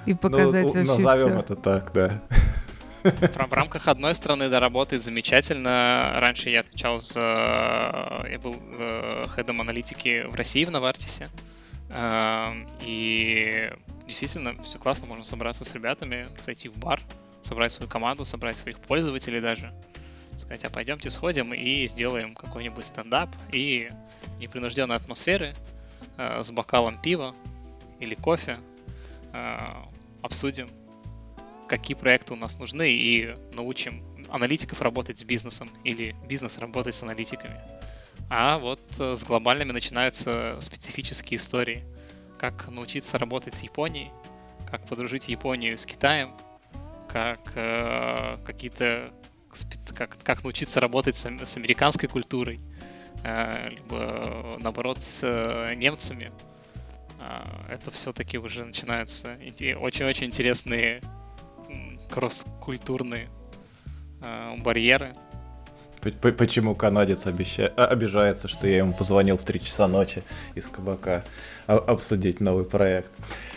[0.06, 1.40] и показать ну, вообще назовем все.
[1.40, 2.22] это так, да.
[3.06, 6.14] В рамках одной страны, да, работает замечательно.
[6.20, 8.26] Раньше я отвечал за...
[8.30, 11.30] Я был э, хедом аналитики в России, в Новартисе.
[11.90, 13.72] Эм, и
[14.08, 17.00] действительно, все классно, можно собраться с ребятами, зайти в бар,
[17.42, 19.72] собрать свою команду, собрать своих пользователей даже.
[20.40, 23.90] Сказать, а пойдемте сходим и сделаем какой-нибудь стендап и
[24.40, 25.54] непринужденной атмосферы
[26.18, 27.36] э, с бокалом пива
[28.00, 28.58] или кофе
[29.32, 29.58] э,
[30.24, 30.68] обсудим
[31.68, 37.04] какие проекты у нас нужны и научим аналитиков работать с бизнесом или бизнес работать с
[37.04, 37.60] аналитиками.
[38.30, 41.84] А вот э, с глобальными начинаются специфические истории.
[42.38, 44.12] Как научиться работать с Японией,
[44.70, 46.32] как подружить Японию с Китаем,
[47.08, 49.14] как э, какие-то
[49.96, 52.60] как, как научиться работать с, с американской культурой,
[53.24, 56.32] э, либо наоборот с э, немцами.
[57.20, 59.38] Э, это все-таки уже начинаются
[59.80, 61.02] очень-очень интересные
[62.10, 63.30] кросс-культурные
[64.22, 65.16] э, барьеры.
[66.22, 67.74] Почему канадец обеща...
[67.76, 71.24] А, обижается, что я ему позвонил в 3 часа ночи из кабака
[71.66, 73.12] обсудить новый проект?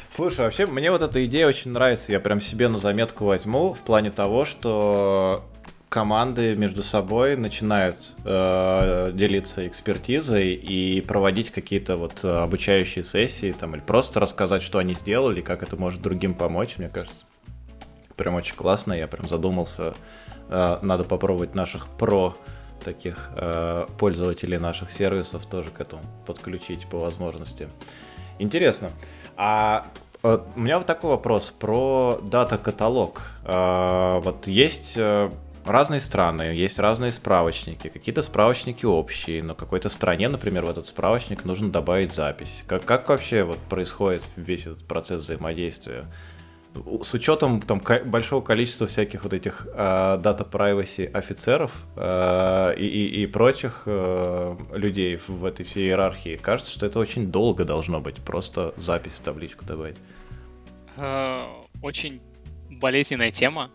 [0.08, 2.10] Слушай, вообще мне вот эта идея очень нравится.
[2.10, 5.44] Я прям себе на заметку возьму в плане того, что
[5.90, 13.82] команды между собой начинают э, делиться экспертизой и проводить какие-то вот обучающие сессии там или
[13.82, 17.24] просто рассказать, что они сделали, как это может другим помочь, мне кажется
[18.18, 19.94] прям очень классно, я прям задумался,
[20.50, 22.36] э, надо попробовать наших про
[22.84, 27.68] таких э, пользователей наших сервисов тоже к этому подключить по возможности.
[28.38, 28.90] Интересно.
[29.36, 29.86] А
[30.22, 33.22] э, у меня вот такой вопрос про дата-каталог.
[33.44, 34.98] Вот есть
[35.64, 41.44] разные страны, есть разные справочники, какие-то справочники общие, но какой-то стране, например, в этот справочник
[41.44, 42.64] нужно добавить запись.
[42.66, 46.06] Как, как вообще вот происходит весь этот процесс взаимодействия?
[47.02, 49.78] С учетом там большого количества всяких вот этих э,
[50.22, 56.86] data privacy офицеров э, и, и, прочих э, людей в этой всей иерархии, кажется, что
[56.86, 59.96] это очень долго должно быть, просто запись в табличку добавить.
[61.80, 62.20] Очень
[62.70, 63.70] болезненная тема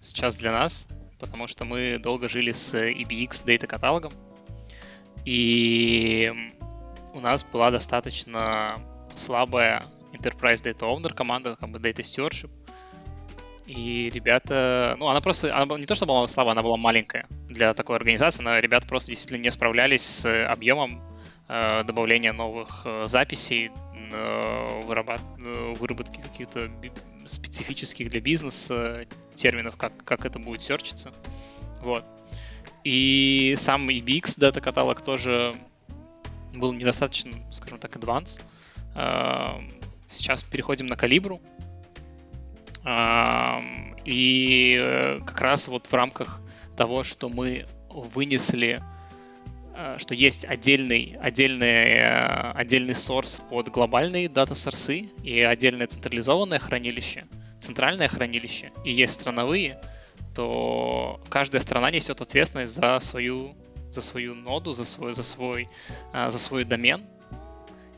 [0.00, 0.86] сейчас для нас,
[1.18, 4.12] потому что мы долго жили с EBX Data каталогом,
[5.24, 6.32] и
[7.12, 8.80] у нас была достаточно
[9.14, 12.50] слабая Enterprise Data Owner команда, как бы Data Stewardship.
[13.66, 17.74] И ребята, ну, она просто, она не то, что была слабая, она была маленькая для
[17.74, 21.02] такой организации, но ребята просто действительно не справлялись с объемом
[21.48, 23.72] э, добавления новых э, записей,
[24.12, 25.20] э, выработ...
[25.38, 26.70] Э, выработки каких-то
[27.26, 31.12] специфических для бизнеса терминов, как, как это будет серчиться.
[31.82, 32.04] Вот.
[32.84, 35.52] И сам EBX дата каталог тоже
[36.54, 38.40] был недостаточно, скажем так, advanced.
[38.94, 39.70] Эм,
[40.08, 41.40] Сейчас переходим на калибру.
[44.06, 46.40] И э, как раз вот в рамках
[46.76, 48.80] того, что мы вынесли,
[49.74, 57.26] э, что есть отдельный, отдельный, э, отдельный сорс под глобальные дата-сорсы и отдельное централизованное хранилище,
[57.60, 59.80] центральное хранилище, и есть страновые,
[60.36, 63.56] то каждая страна несет ответственность за свою,
[63.90, 65.68] за свою ноду, за свой, за свой,
[66.12, 67.04] за свой домен,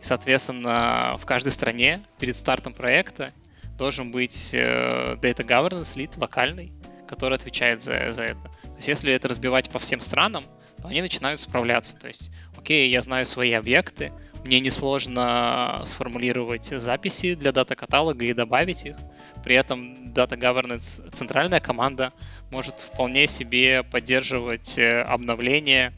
[0.00, 3.30] и, соответственно, в каждой стране перед стартом проекта
[3.76, 6.72] должен быть э, Data Governance Lead локальный,
[7.06, 8.42] который отвечает за, за это.
[8.62, 10.44] То есть если это разбивать по всем странам,
[10.80, 11.96] то они начинают справляться.
[11.96, 14.12] То есть, окей, я знаю свои объекты,
[14.44, 18.96] мне несложно сформулировать записи для дата-каталога и добавить их.
[19.44, 22.12] При этом Data Governance центральная команда
[22.50, 25.92] может вполне себе поддерживать э, обновления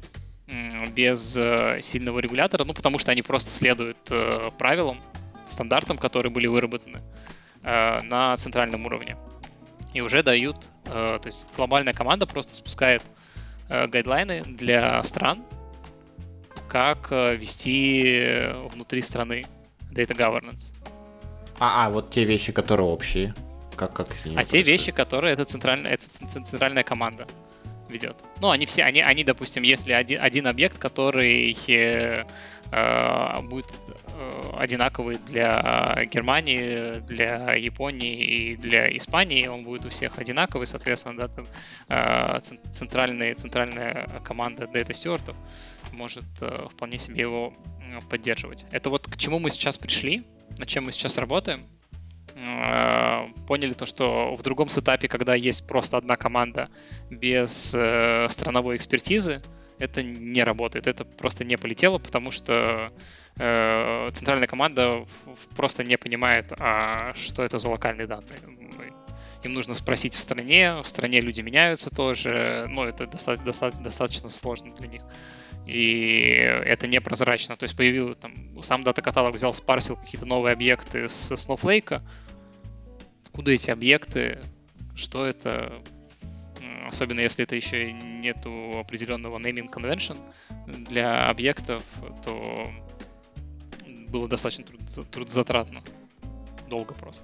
[0.95, 4.99] без э, сильного регулятора, ну, потому что они просто следуют э, правилам,
[5.47, 7.01] стандартам, которые были выработаны
[7.63, 9.17] э, на центральном уровне.
[9.93, 13.03] И уже дают, то есть глобальная команда просто спускает
[13.69, 15.43] гайдлайны для стран,
[16.69, 19.45] как вести внутри страны
[19.91, 20.73] data governance.
[21.59, 23.35] А, а вот те вещи, которые общие,
[23.75, 24.35] как, как с ними?
[24.35, 24.65] А происходит?
[24.65, 26.07] те вещи, которые это центральная, это
[26.45, 27.27] центральная команда
[27.91, 28.17] ведет.
[28.41, 32.25] Ну, они все, они, они допустим, если один, один объект, который э,
[32.73, 40.19] э, будет э, одинаковый для Германии, для Японии и для Испании, он будет у всех
[40.19, 41.31] одинаковый, соответственно, да,
[41.89, 42.41] э,
[42.73, 45.37] центральная, центральная команда Data Stewardов
[45.93, 47.53] может э, вполне себе его
[48.09, 48.65] поддерживать.
[48.71, 50.23] Это вот к чему мы сейчас пришли,
[50.59, 51.61] над чем мы сейчас работаем.
[52.35, 56.69] Э, поняли то, что в другом сетапе, когда есть просто одна команда
[57.11, 59.43] без э, страновой экспертизы,
[59.79, 62.93] это не работает, это просто не полетело, потому что
[63.37, 65.07] э, центральная команда
[65.57, 68.39] просто не понимает, а что это за локальные данные.
[69.43, 74.29] им нужно спросить в стране, в стране люди меняются тоже, но это достаточно, достаточно, достаточно
[74.29, 75.03] сложно для них.
[75.67, 77.57] И это непрозрачно.
[77.57, 82.03] То есть появился там, сам дата-каталог взял, спарсил какие-то новые объекты с Snowflake.
[83.25, 84.39] Откуда эти объекты?
[84.95, 85.73] Что это?
[86.89, 90.19] Особенно если это еще нету определенного naming convention
[90.67, 91.85] для объектов,
[92.25, 92.69] то
[94.09, 95.83] было достаточно труд, трудозатратно.
[96.69, 97.23] Долго просто.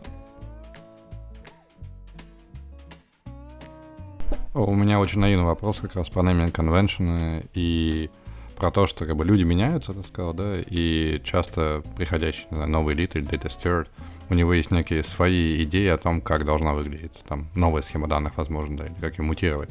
[4.55, 8.09] У меня очень наивный вопрос как раз про naming convention и
[8.57, 12.71] про то, что как бы люди меняются, ты сказал, да, и часто приходящий, не знаю,
[12.71, 13.89] новый лид или data steward,
[14.29, 18.37] у него есть некие свои идеи о том, как должна выглядеть там новая схема данных,
[18.37, 19.71] возможно, да, или как ее мутировать.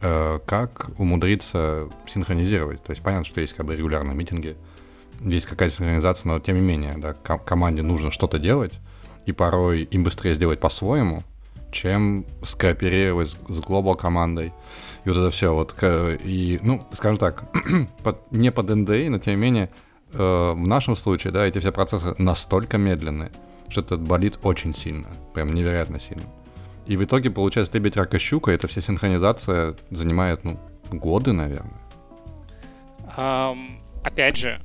[0.00, 2.82] Э, как умудриться синхронизировать?
[2.84, 4.56] То есть понятно, что есть как бы регулярные митинги,
[5.20, 8.74] есть какая-то синхронизация, но тем не менее, да, команде нужно что-то делать,
[9.26, 11.22] и порой им быстрее сделать по-своему,
[11.72, 14.52] чем скооперировать с глобал командой.
[15.08, 17.44] И вот это все, вот, и, ну, скажем так,
[18.04, 19.70] под, не под NDA, но тем не менее,
[20.12, 23.32] э, в нашем случае, да, эти все процессы настолько медленные,
[23.70, 26.24] что это болит очень сильно, прям невероятно сильно.
[26.86, 30.60] И в итоге получается лебедь, рака, щука, эта вся синхронизация занимает, ну,
[30.92, 31.80] годы, наверное.
[33.16, 34.60] Um, опять же,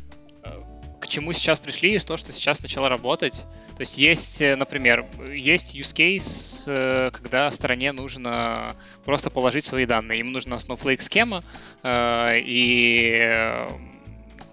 [1.13, 3.45] чему сейчас пришли, и то, что сейчас начало работать,
[3.76, 9.86] то есть есть, э, например, есть use case, э, когда стороне нужно просто положить свои
[9.86, 10.19] данные.
[10.19, 11.43] Им нужна Snowflake схема,
[11.84, 13.67] э, и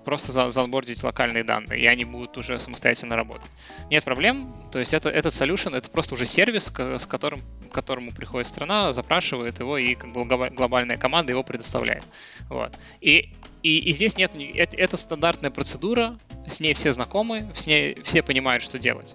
[0.05, 3.51] просто за заонбордить локальные данные, и они будут уже самостоятельно работать.
[3.91, 8.13] Нет проблем, то есть это, этот solution, это просто уже сервис, с которым, к которому
[8.13, 12.05] приходит страна, запрашивает его, и как бы глобальная команда его предоставляет.
[12.49, 12.77] Вот.
[13.01, 13.33] И,
[13.63, 18.23] и, и здесь нет, это, это стандартная процедура, с ней все знакомы, с ней все
[18.23, 19.15] понимают, что делать.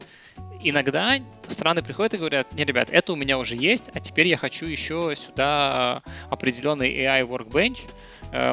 [0.68, 4.38] Иногда страны приходят и говорят, не, ребят, это у меня уже есть, а теперь я
[4.38, 7.88] хочу еще сюда определенный AI Workbench,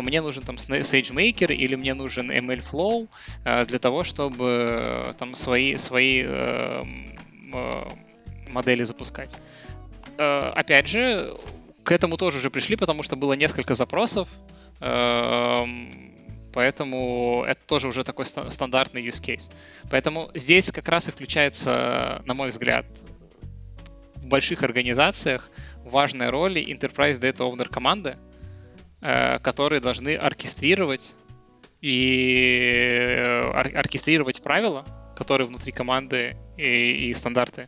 [0.03, 3.09] мне нужен там SageMaker или мне нужен MLflow
[3.45, 4.45] э, для того, чтобы
[5.07, 6.25] э, там свои, свои
[8.49, 9.37] модели запускать.
[10.16, 11.37] Опять же,
[11.85, 14.27] к этому тоже уже пришли, потому что было несколько запросов,
[16.55, 19.51] поэтому это тоже уже такой стандартный use case.
[19.90, 22.87] Поэтому здесь как раз и включается, на мой взгляд,
[24.14, 25.51] в больших организациях
[25.85, 28.32] важная роль Enterprise Data Owner команды, Э,
[29.02, 31.16] которые должны оркестрировать
[31.80, 32.46] и
[33.18, 34.86] э, оркестрировать правила,
[35.16, 37.66] которые внутри команды и, и стандарты,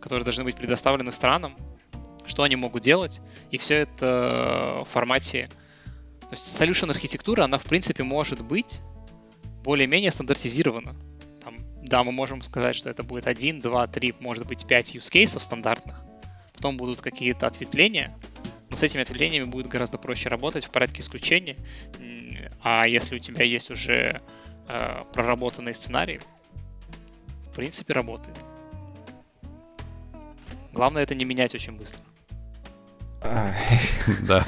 [0.00, 1.56] которые должны быть предоставлены странам,
[2.26, 5.48] что они могут делать, и все это в формате...
[6.20, 8.80] То есть solution архитектура, она в принципе может быть
[9.62, 10.96] более-менее стандартизирована.
[11.44, 15.12] Там, да, мы можем сказать, что это будет один, два, три, может быть, пять use
[15.12, 16.02] cases стандартных.
[16.54, 18.16] Потом будут какие-то ответвления,
[18.70, 21.56] но с этими ответвлениями будет гораздо проще работать в порядке исключения.
[22.62, 24.20] А если у тебя есть уже
[24.68, 26.20] э, проработанный сценарий,
[27.50, 28.36] в принципе, работает.
[30.72, 32.00] Главное это не менять очень быстро.
[34.22, 34.44] Да.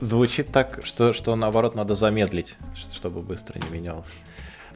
[0.00, 4.12] Звучит так, что, что наоборот надо замедлить, чтобы быстро не менялось.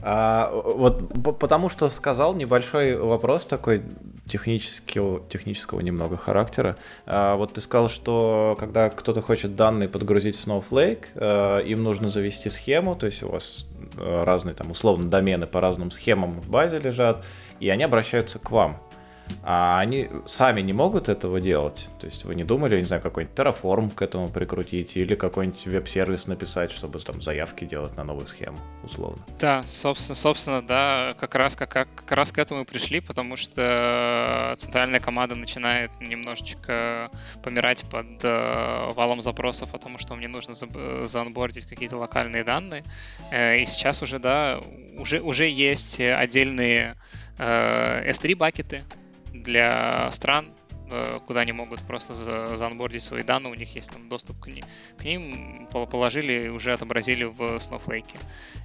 [0.02, 3.82] А, вот потому что сказал небольшой вопрос такой
[4.28, 6.76] технического, технического немного характера.
[7.06, 12.08] А, вот ты сказал, что когда кто-то хочет данные подгрузить в Snowflake, а, им нужно
[12.08, 13.66] завести схему, то есть у вас
[13.98, 17.24] а, разные там условно домены по разным схемам в базе лежат,
[17.60, 18.80] и они обращаются к вам
[19.42, 21.90] а они сами не могут этого делать.
[22.00, 26.26] То есть вы не думали, не знаю, какой-нибудь Terraform к этому прикрутить или какой-нибудь веб-сервис
[26.26, 29.24] написать, чтобы там заявки делать на новую схему, условно.
[29.38, 34.54] Да, собственно, собственно, да, как раз, как, как раз к этому и пришли, потому что
[34.58, 37.10] центральная команда начинает немножечко
[37.42, 40.66] помирать под э, валом запросов о том, что мне нужно за,
[41.06, 42.84] заонбордить какие-то локальные данные.
[43.30, 44.60] Э, и сейчас уже, да,
[44.98, 46.96] уже, уже есть отдельные
[47.38, 48.82] э, S3-бакеты,
[49.46, 50.46] для стран,
[50.90, 54.48] э, куда они могут просто за, заонбордить свои данные, у них есть там доступ к,
[54.48, 54.62] ни,
[54.98, 58.14] к ним, положили и уже отобразили в Snowflake.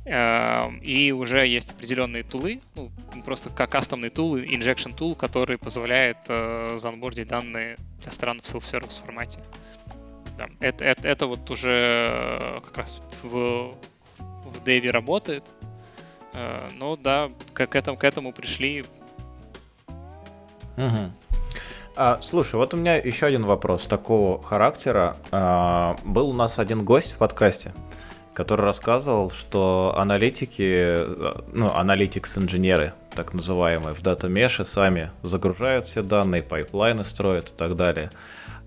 [0.06, 2.92] Эм, и уже есть определенные тулы, ну,
[3.24, 9.02] просто как кастомный тул, injection tool, который позволяет э, заонбордить данные для стран в self-service
[9.02, 9.40] формате.
[10.38, 13.76] Да, это, это, это вот уже э, как раз в,
[14.18, 15.44] в Dev работает.
[16.78, 18.86] Но да, к, к, этому, к этому пришли
[20.78, 21.12] Угу.
[21.96, 25.18] А, слушай, вот у меня еще один вопрос такого характера.
[25.32, 27.74] А, был у нас один гость в подкасте,
[28.34, 30.96] который рассказывал, что аналитики,
[31.54, 37.76] ну, analytics-инженеры, так называемые, в Mesh сами загружают все данные, pipeline ы строят и так
[37.76, 38.10] далее.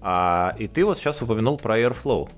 [0.01, 2.29] А, и ты вот сейчас упомянул про Airflow.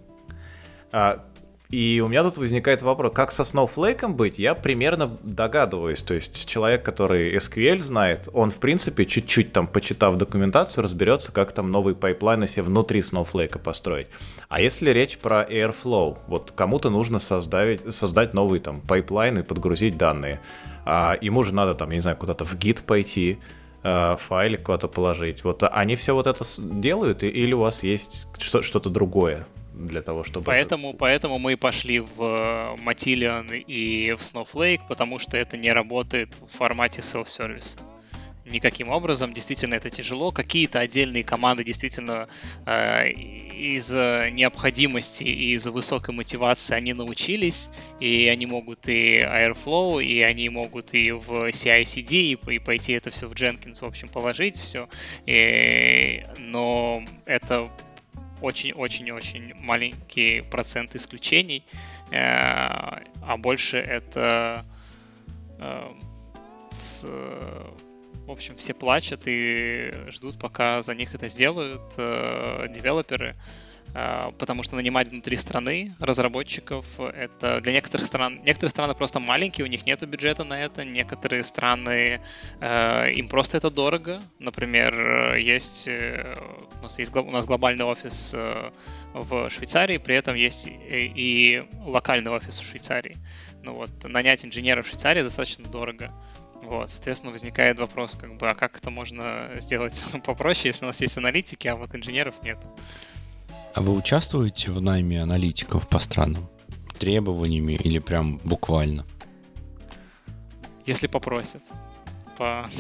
[0.93, 1.25] А,
[1.69, 6.01] и у меня тут возникает вопрос, как со Snowflake быть, я примерно догадываюсь.
[6.03, 11.53] То есть человек, который SQL знает, он, в принципе, чуть-чуть там, почитав документацию, разберется, как
[11.53, 14.07] там новый pipeline себе внутри Snowflake построить.
[14.49, 19.99] А если речь про Airflow, вот кому-то нужно создать, создать новый там pipeline и подгрузить
[19.99, 20.41] данные.
[20.85, 23.41] А ему же надо там, я не знаю, куда-то в Git пойти,
[23.83, 25.43] э, файлик куда-то положить.
[25.43, 29.47] Вот они все вот это делают, или у вас есть что-то другое?
[29.77, 30.47] Для того, чтобы...
[30.47, 30.99] Поэтому, это...
[30.99, 36.57] поэтому мы пошли в э, Matillion и в Snowflake, потому что это не работает в
[36.57, 37.79] формате self-service.
[38.47, 40.31] Никаким образом, действительно, это тяжело.
[40.31, 42.29] Какие-то отдельные команды действительно
[42.65, 47.69] э, из необходимости и из высокой мотивации они научились,
[47.99, 53.11] и они могут и Airflow, и они могут и в CI-CD, и, и пойти это
[53.11, 54.89] все в Jenkins, в общем, положить все.
[55.27, 57.69] И, но это
[58.41, 61.65] очень-очень-очень маленький процент исключений,
[62.11, 64.65] э, а больше это
[65.59, 65.93] э,
[66.71, 73.37] с, в общем, все плачут и ждут, пока за них это сделают э, девелоперы.
[74.39, 79.69] Потому что нанимать внутри страны разработчиков, это для некоторых стран, некоторые страны просто маленькие, у
[79.69, 82.21] них нет бюджета на это, некоторые страны,
[82.61, 84.21] э, им просто это дорого.
[84.39, 86.35] Например, есть, э,
[86.79, 88.71] у нас есть у нас глобальный офис э,
[89.15, 93.17] в Швейцарии, при этом есть и, локальный офис в Швейцарии.
[93.63, 96.13] Ну вот, нанять инженера в Швейцарии достаточно дорого.
[96.63, 101.01] Вот, соответственно, возникает вопрос, как бы, а как это можно сделать попроще, если у нас
[101.01, 102.59] есть аналитики, а вот инженеров нет.
[103.77, 106.49] А вы участвуете в найме аналитиков по странам?
[106.99, 109.05] Требованиями или прям буквально?
[110.87, 111.63] Если попросят.
[112.39, 112.71] По...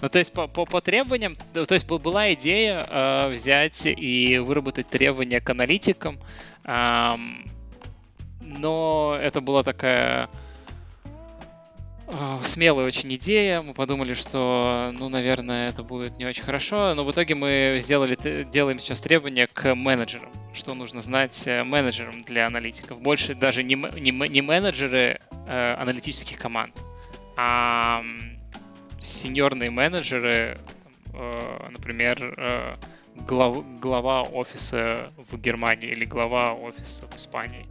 [0.00, 4.88] Ну, то есть по, по, по требованиям, то есть была идея э, взять и выработать
[4.88, 6.18] требования к аналитикам,
[6.64, 7.10] э,
[8.40, 10.30] но это была такая
[12.44, 13.62] смелая очень идея.
[13.62, 16.94] Мы подумали, что, ну, наверное, это будет не очень хорошо.
[16.94, 20.30] Но в итоге мы сделали, делаем сейчас требования к менеджерам.
[20.52, 23.00] Что нужно знать э, менеджерам для аналитиков.
[23.00, 26.72] Больше даже не, не, не менеджеры э, аналитических команд,
[27.36, 28.04] а
[29.02, 30.58] сеньорные менеджеры,
[31.12, 32.76] э, например, э,
[33.26, 37.66] глав, глава офиса в Германии или глава офиса в Испании.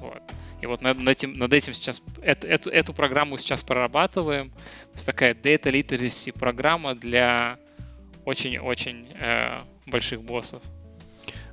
[0.00, 0.22] Вот.
[0.60, 4.50] И вот над, над, этим, над этим сейчас, эту, эту, эту программу сейчас прорабатываем.
[4.50, 7.58] То есть такая Data Literacy программа для
[8.24, 10.62] очень-очень э, больших боссов.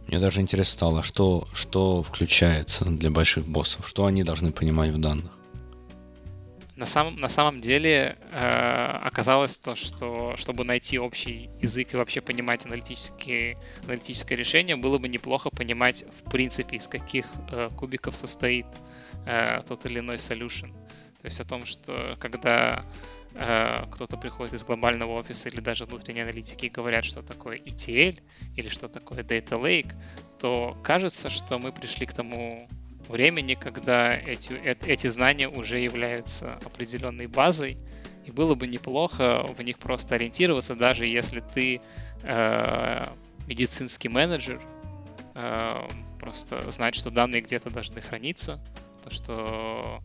[0.08, 4.99] Мне даже интересно стало, что, что включается для больших боссов, что они должны понимать в
[4.99, 5.32] данных.
[6.76, 12.20] На самом, на самом деле э, оказалось то, что чтобы найти общий язык и вообще
[12.20, 18.66] понимать аналитические, аналитическое решение, было бы неплохо понимать в принципе, из каких э, кубиков состоит
[18.66, 18.94] э,
[19.67, 20.71] тот или иной solution.
[21.21, 22.86] То есть о том, что когда
[23.34, 28.19] э, кто-то приходит из глобального офиса или даже внутренней аналитики и говорят, что такое ETL
[28.55, 29.93] или что такое Data Lake,
[30.39, 32.67] то кажется, что мы пришли к тому
[33.07, 37.78] времени, когда эти, эти знания уже являются определенной базой,
[38.26, 41.82] и было бы неплохо в них просто ориентироваться, даже если ты
[42.23, 43.03] э,
[43.47, 44.61] медицинский менеджер,
[45.36, 45.88] э,
[46.19, 48.59] просто знать, что данные где-то должны храниться,
[49.06, 50.03] то, что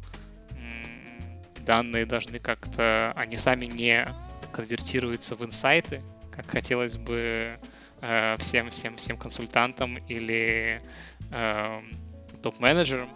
[1.70, 4.06] данные должны как-то, они сами не
[4.52, 7.58] конвертируются в инсайты, как хотелось бы
[8.00, 10.82] э, всем, всем, всем консультантам или
[11.30, 11.80] э,
[12.42, 13.08] топ-менеджерам,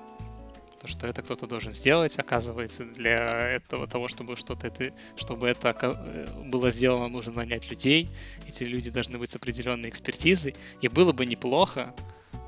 [0.81, 5.77] то, что это кто-то должен сделать, оказывается, для этого того, чтобы что-то это, чтобы это
[5.81, 8.11] э, было сделано, нужно нанять людей.
[8.47, 10.55] Эти люди должны быть с определенной экспертизой.
[10.83, 11.95] И было бы неплохо,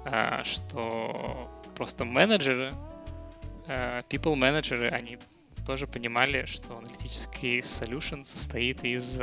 [0.04, 2.74] э, что просто менеджеры
[3.66, 5.18] people менеджеры, они
[5.66, 9.18] тоже понимали, что аналитический solution состоит из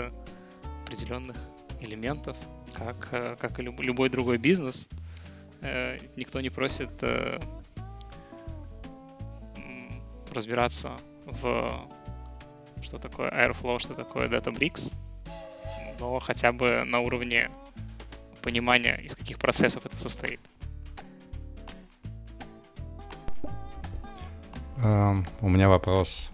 [0.86, 1.38] определенных
[1.80, 2.38] элементов,
[2.74, 4.88] как, э, как и любой другой бизнес.
[5.62, 6.92] Э, никто не просит
[10.32, 11.88] разбираться в
[12.84, 14.94] что такое Airflow, что такое Databricks,
[16.00, 17.50] но хотя бы на уровне
[18.42, 20.40] понимания, из каких процессов это состоит.
[24.84, 26.30] У меня вопрос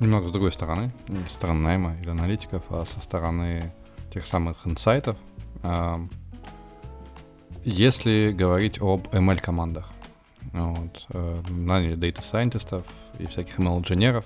[0.00, 3.72] немного с другой стороны, не со стороны найма или аналитиков, а со стороны
[4.12, 5.16] тех самых инсайтов.
[5.62, 6.10] Эм,
[7.64, 9.90] если говорить об ML-командах,
[10.52, 11.06] Вот.
[11.10, 12.84] Э, наняли data сайентистов
[13.18, 14.24] и всяких ML-инженеров,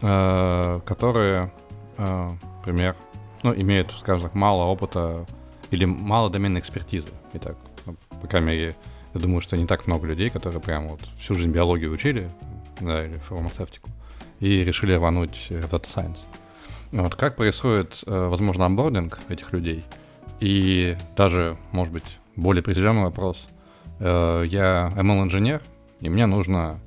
[0.00, 1.52] э, которые,
[1.98, 2.96] э, например,
[3.42, 5.26] ну, имеют, скажем так, мало опыта
[5.70, 7.08] или мало доменной экспертизы.
[7.34, 8.76] Итак, ну, по крайней мере,
[9.14, 12.28] я думаю, что не так много людей, которые прямо вот всю жизнь биологию учили,
[12.80, 13.90] да, или фармацевтику,
[14.40, 16.18] и решили рвануть в Data Science.
[16.92, 19.84] Вот как происходит, возможно, онбординг этих людей?
[20.40, 22.04] И даже, может быть,
[22.36, 23.46] более определенный вопрос.
[24.00, 25.62] Я ML-инженер,
[26.00, 26.80] и мне нужно,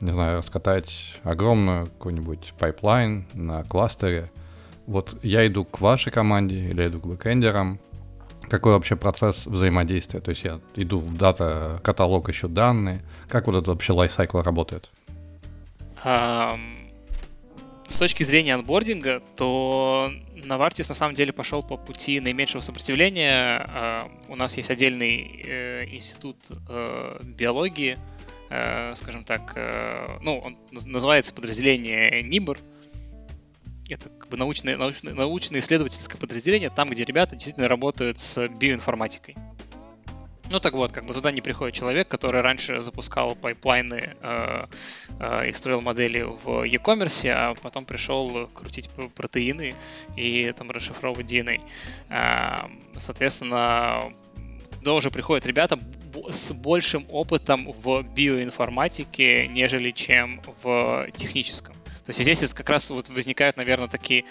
[0.00, 4.30] не знаю, раскатать огромную какой-нибудь pipeline на кластере.
[4.86, 7.80] Вот я иду к вашей команде или иду к бэкэндерам,
[8.50, 10.20] какой вообще процесс взаимодействия?
[10.20, 13.02] То есть я иду в data-каталог, ищу данные.
[13.28, 14.90] Как вот этот вообще lifecycle работает?
[16.04, 16.60] Um,
[17.88, 24.04] с точки зрения onboarding а, то Novartis на самом деле пошел по пути наименьшего сопротивления.
[24.28, 26.36] У нас есть отдельный uh, институт
[26.68, 27.98] uh, биологии,
[28.52, 32.58] Э, скажем так, э, ну, он называется подразделение NIBR.
[33.90, 39.36] Это как бы научное, научное, научно-исследовательское подразделение, там, где ребята действительно работают с биоинформатикой.
[40.50, 44.66] Ну так вот, как бы туда не приходит человек, который раньше запускал pipeline ы э,
[45.20, 49.74] э, и строил модели в e-commerce, а потом пришел крутить протеины
[50.16, 51.60] и там расшифровывать DNA.
[52.08, 52.68] Э,
[52.98, 54.12] соответственно,
[54.80, 55.78] туда уже приходят ребята
[56.30, 61.79] с большим опытом в биоинформатике, нежели чем в техническом.
[62.12, 64.24] То есть здесь как раз вот возникают, наверное, такие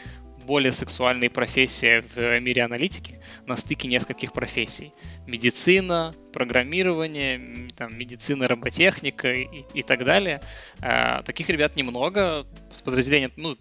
[0.45, 4.91] более сексуальные профессии в мире аналитики на стыке нескольких профессий.
[5.27, 10.41] Медицина, программирование, там, медицина, роботехника и, и так далее.
[10.82, 12.45] А, таких ребят немного.
[12.84, 13.55] Подразделения, ну,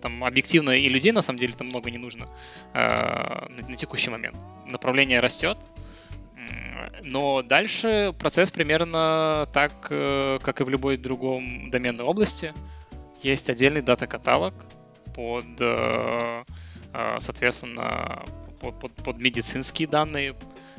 [0.00, 2.28] там объективно и людей на самом деле там много не нужно
[2.72, 4.36] а, на, на текущий момент.
[4.66, 5.58] Направление растет,
[7.02, 12.52] но дальше процесс примерно так, э, как и в любой другом доменной области.
[13.22, 14.54] Есть отдельный дата-каталог
[15.14, 16.44] под, э,
[16.92, 18.24] э, соответственно,
[18.60, 20.34] под, под, под медицинские данные,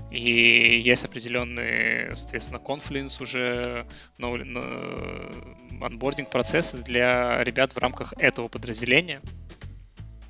[0.10, 3.86] и есть определенный, соответственно, конфликт уже,
[4.18, 9.22] на, на, onboarding процессы для ребят в рамках этого подразделения.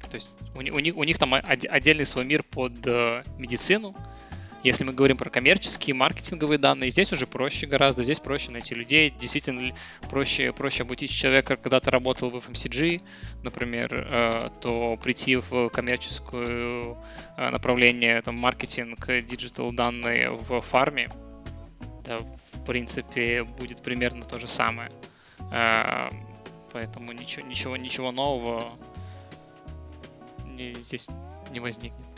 [0.10, 2.86] То есть у, у, них, у них там отдельный свой мир под
[3.38, 3.96] медицину,
[4.64, 9.12] если мы говорим про коммерческие, маркетинговые данные, здесь уже проще гораздо, здесь проще найти людей,
[9.20, 9.76] действительно
[10.10, 13.02] проще, проще обучить человека, когда ты работал в FMCG,
[13.44, 16.96] например, э, то прийти в коммерческое
[17.38, 21.10] э, направление, там, маркетинг, digital данные в фарме,
[22.06, 24.92] да, в принципе, будет примерно то же самое.
[25.52, 26.10] Э,
[26.72, 28.78] поэтому ничего, ничего, ничего нового
[30.86, 31.08] здесь
[31.52, 32.11] не возникнет.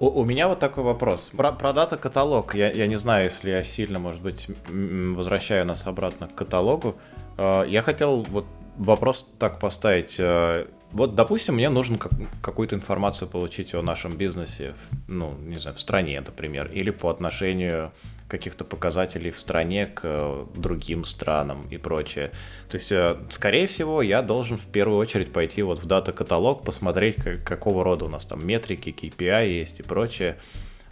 [0.00, 1.30] У, у меня вот такой вопрос.
[1.36, 2.54] Про, про дата-каталог.
[2.54, 6.96] Я, я не знаю, если я сильно, может быть, возвращаю нас обратно к каталогу.
[7.36, 10.16] А, я хотел вот вопрос так поставить.
[10.18, 11.98] А, вот, допустим, мне нужно
[12.42, 14.74] какую-то информацию получить о нашем бизнесе,
[15.08, 17.92] ну, не знаю, в стране, например, или по отношению
[18.28, 22.32] каких-то показателей в стране к э, другим странам и прочее.
[22.68, 27.16] То есть, э, скорее всего, я должен в первую очередь пойти вот в дата-каталог, посмотреть,
[27.16, 30.38] как, какого рода у нас там метрики, KPI есть и прочее.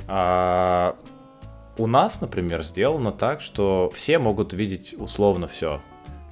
[0.09, 0.97] А
[1.79, 5.81] у нас, например, сделано так, что все могут видеть условно все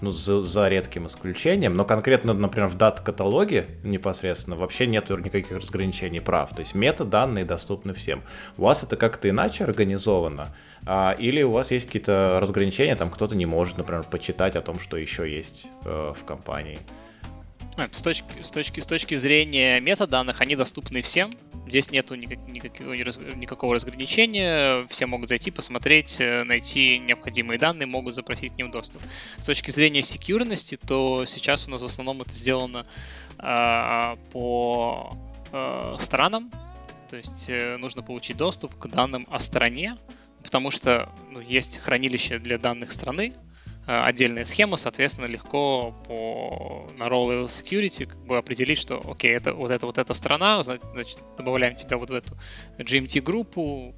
[0.00, 6.20] ну, за, за редким исключением, но конкретно, например, в дата-каталоге непосредственно вообще нет никаких разграничений
[6.20, 8.22] прав, то есть метаданные доступны всем.
[8.56, 10.48] У вас это как-то иначе организовано,
[10.86, 14.78] а, или у вас есть какие-то разграничения, там кто-то не может, например, почитать о том,
[14.78, 16.78] что еще есть э, в компании.
[17.92, 21.32] С точки, с, точки, с точки зрения метаданных, они доступны всем.
[21.66, 24.86] Здесь нету никак, никакого, никакого разграничения.
[24.88, 29.00] Все могут зайти, посмотреть, э, найти необходимые данные, могут запросить к ним доступ.
[29.38, 32.86] С точки зрения секьюрности, то сейчас у нас в основном это сделано
[33.38, 35.16] э, по
[35.52, 36.50] э, странам.
[37.08, 39.96] То есть э, нужно получить доступ к данным о стране,
[40.42, 43.34] потому что ну, есть хранилище для данных страны,
[43.90, 49.52] Э, отдельная схема, соответственно, легко по на role security как бы определить, что окей, это
[49.52, 52.38] вот это вот эта страна, значит, добавляем тебя вот в эту
[52.78, 53.92] GMT группу,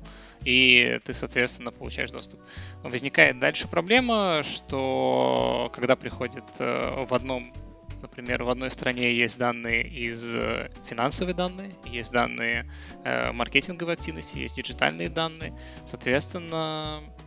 [0.47, 2.41] и ты, соответственно, получаешь доступ.
[2.83, 7.53] Возникает дальше проблема, что когда приходит э, в одном,
[8.01, 12.65] например, в одной стране есть данные из э, финансовой данные, есть данные
[13.05, 15.53] маркетинговой активности, есть диджитальные данные,
[15.85, 17.22] соответственно, Э,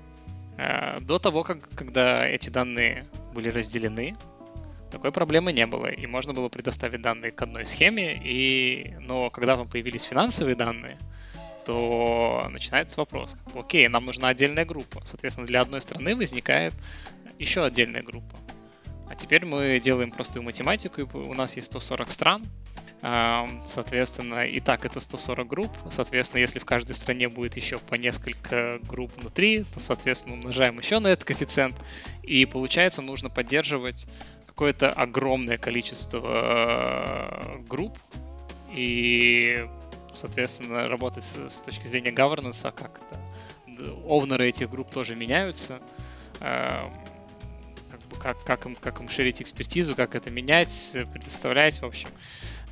[0.58, 4.16] до того, как, когда эти данные были разделены,
[4.92, 9.56] такой проблемы не было, и можно было предоставить данные к одной схеме, и, но когда
[9.56, 10.98] вам появились финансовые данные,
[11.66, 13.36] то начинается вопрос.
[13.56, 15.02] Окей, нам нужна отдельная группа.
[15.04, 16.74] Соответственно, для одной страны возникает
[17.40, 18.38] еще отдельная группа.
[19.10, 22.46] А теперь мы делаем простую математику, и у нас есть 140 стран,
[23.68, 25.72] Соответственно, и так это 140 групп.
[25.92, 30.98] Соответственно, если в каждой стране будет еще по несколько групп внутри, то, соответственно, умножаем еще
[30.98, 31.76] на этот коэффициент.
[32.24, 34.08] И получается, нужно поддерживать
[34.48, 37.96] какое-то огромное количество э, групп.
[38.74, 39.68] И,
[40.16, 43.20] соответственно, работать с, точки зрения governance, как-то
[44.08, 45.80] овнеры этих групп тоже меняются
[48.26, 52.10] как, как, им, как им ширить экспертизу, как это менять, предоставлять, в общем.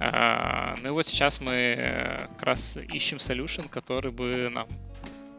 [0.05, 4.67] А, ну и вот сейчас мы э, как раз ищем solution, который бы нам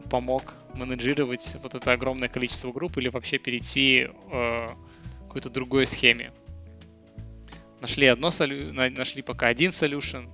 [0.09, 6.33] помог менеджировать вот это огромное количество групп или вообще перейти э, к какой-то другой схеме.
[7.79, 10.31] Нашли одно нашли пока один solution,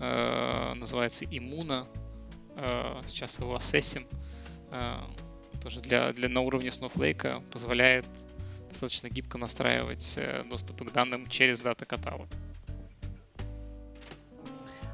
[0.00, 1.86] э, называется Imuna.
[3.06, 4.06] Сейчас его ассессим.
[5.62, 8.04] Тоже для, для, на уровне Snowflake позволяет
[8.68, 10.20] достаточно гибко настраивать
[10.50, 12.28] доступы к данным через дата-каталог.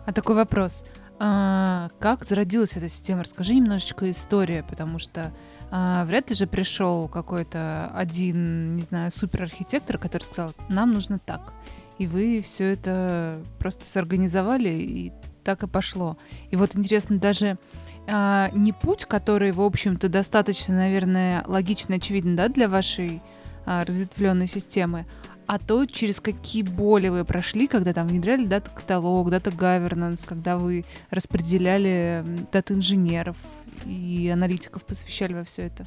[0.09, 0.87] А такой вопрос.
[1.19, 3.25] А, как зародилась эта система?
[3.25, 5.35] Расскажи немножечко историю, потому что
[5.71, 11.53] а, вряд ли же пришел какой-то один, не знаю, суперархитектор, который сказал, нам нужно так.
[11.99, 15.13] И вы все это просто сорганизовали, и
[15.45, 16.17] так и пошло.
[16.51, 17.59] И вот интересно, даже
[18.07, 23.21] а, не путь, который, в общем-то, достаточно, наверное, логично очевиден да, для вашей
[23.67, 25.05] а, разветвленной системы,
[25.49, 32.23] а то, через какие боли вы прошли, когда там внедряли дата-каталог, дата-гавернанс, когда вы распределяли
[32.53, 33.39] дата-инженеров
[33.87, 35.87] и аналитиков, посвящали во все это?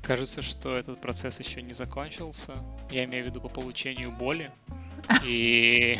[0.00, 2.52] Кажется, что этот процесс еще не закончился.
[2.92, 4.52] Я имею в виду по получению боли.
[5.26, 5.98] И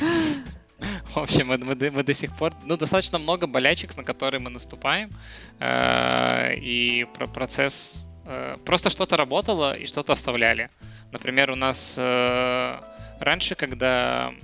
[0.78, 2.52] в общем, мы, мы, мы до сих пор...
[2.64, 5.10] Ну, достаточно много болячек, на которые мы наступаем.
[5.58, 8.06] Э, и про процесс...
[8.26, 10.70] Э, просто что-то работало и что-то оставляли.
[11.14, 12.80] Например, у нас э,
[13.20, 14.34] раньше, когда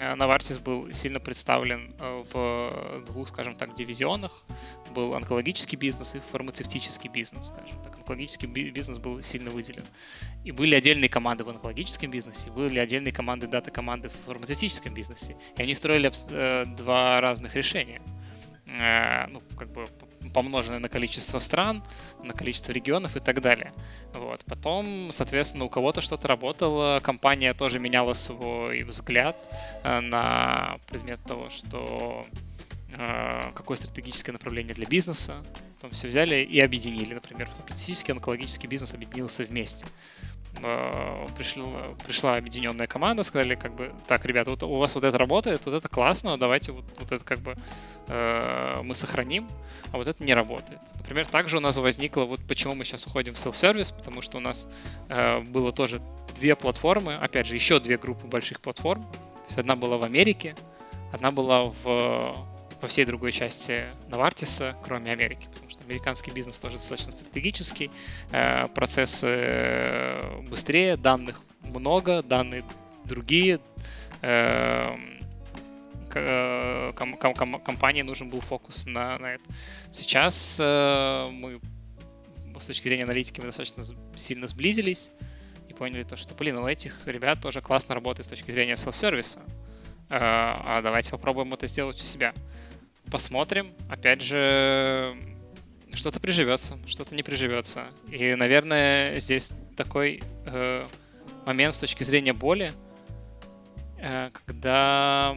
[0.00, 4.42] Novartis был сильно представлен э, в двух, скажем так, дивизионах.
[4.94, 7.94] Был онкологический бизнес и фармацевтический бизнес, скажем так.
[7.96, 9.84] Онкологический бизнес был сильно выделен.
[10.44, 15.36] И были отдельные команды в онкологическом бизнесе, были отдельные команды, дата-команды в фармацевтическом бизнесе.
[15.58, 18.00] И они строили э, два разных решения.
[18.66, 19.86] Ну, как бы
[20.32, 21.82] помноженное на количество стран,
[22.22, 23.72] на количество регионов и так далее.
[24.14, 24.44] Вот.
[24.46, 29.36] Потом, соответственно, у кого-то что-то работало, компания тоже меняла свой взгляд
[29.82, 32.26] э, на предмет того, что
[32.90, 35.44] э, какое стратегическое направление для бизнеса.
[35.76, 37.14] Потом все взяли и объединили.
[37.14, 39.86] Например, фармацевтический онкологический бизнес объединился вместе.
[40.62, 45.18] Э, пришла, пришла объединенная команда, сказали, как бы, так, ребята, вот у вас вот это
[45.18, 47.56] работает, вот это классно, давайте вот, вот это как бы
[48.08, 49.48] э, мы сохраним,
[49.92, 50.78] а вот это не работает.
[50.98, 54.40] Например, также у нас возникло, вот почему мы сейчас уходим в self-сервис, потому что у
[54.40, 54.68] нас
[55.08, 56.00] э, было тоже
[56.36, 59.02] две платформы, опять же, еще две группы больших платформ.
[59.02, 60.54] То есть одна была в Америке,
[61.12, 62.36] одна была в,
[62.80, 65.48] во всей другой части Навартиса, кроме Америки,
[65.84, 67.90] американский бизнес тоже достаточно стратегический,
[68.30, 72.64] э, процессы э, быстрее, данных много, данные
[73.04, 73.60] другие,
[74.22, 74.82] э,
[76.96, 79.44] ком, ком, ком, компании нужен был фокус на, на это.
[79.92, 81.60] Сейчас мы
[82.60, 83.84] с точки зрения аналитики мы достаточно
[84.16, 85.10] сильно сблизились
[85.68, 89.40] и поняли то, что, блин, у этих ребят тоже классно работает с точки зрения селф-сервиса.
[90.08, 92.32] А давайте попробуем это сделать у себя.
[93.10, 93.72] Посмотрим.
[93.88, 95.16] Опять же,
[95.96, 97.86] что-то приживется, что-то не приживется.
[98.10, 100.84] И, наверное, здесь такой э,
[101.46, 102.72] момент с точки зрения боли,
[103.98, 105.36] э, когда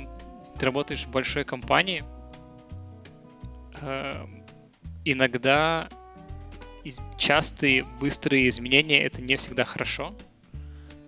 [0.60, 2.04] ты работаешь в большой компании,
[3.82, 4.26] э,
[5.06, 5.90] иногда
[6.84, 10.14] из, частые быстрые изменения это не всегда хорошо,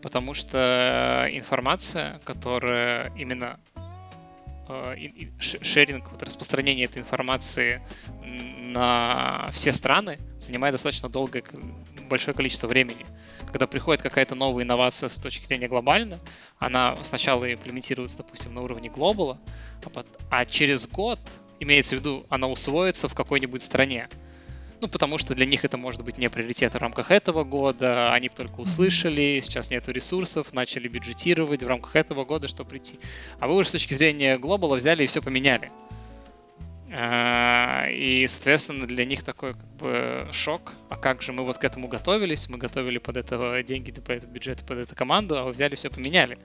[0.01, 3.68] потому что информация, которая именно Э,
[5.39, 7.81] шеринг, вот распространение этой информации
[8.23, 11.43] на все страны занимает достаточно долгое,
[12.07, 13.05] большое количество времени.
[13.47, 16.19] Когда приходит какая-то новая инновация с точки зрения глобально,
[16.59, 19.39] она сначала имплементируется, допустим, на уровне глобала,
[19.95, 21.19] а, а через год,
[21.59, 24.07] имеется в виду, она усвоится в какой-нибудь стране.
[24.81, 28.29] Ну, потому что для них это может быть не приоритет в рамках этого года, они
[28.29, 32.97] только услышали, сейчас нету ресурсов, начали бюджетировать в рамках этого года, что прийти.
[33.39, 35.71] А вы уже с точки зрения глобала взяли и все поменяли.
[36.91, 40.73] А, и, соответственно, для них такой как бы шок.
[40.89, 42.49] А как же мы вот к этому готовились?
[42.49, 45.89] Мы готовили под этого деньги, под этот бюджет, под эту команду, а вы взяли все
[45.89, 46.39] поменяли.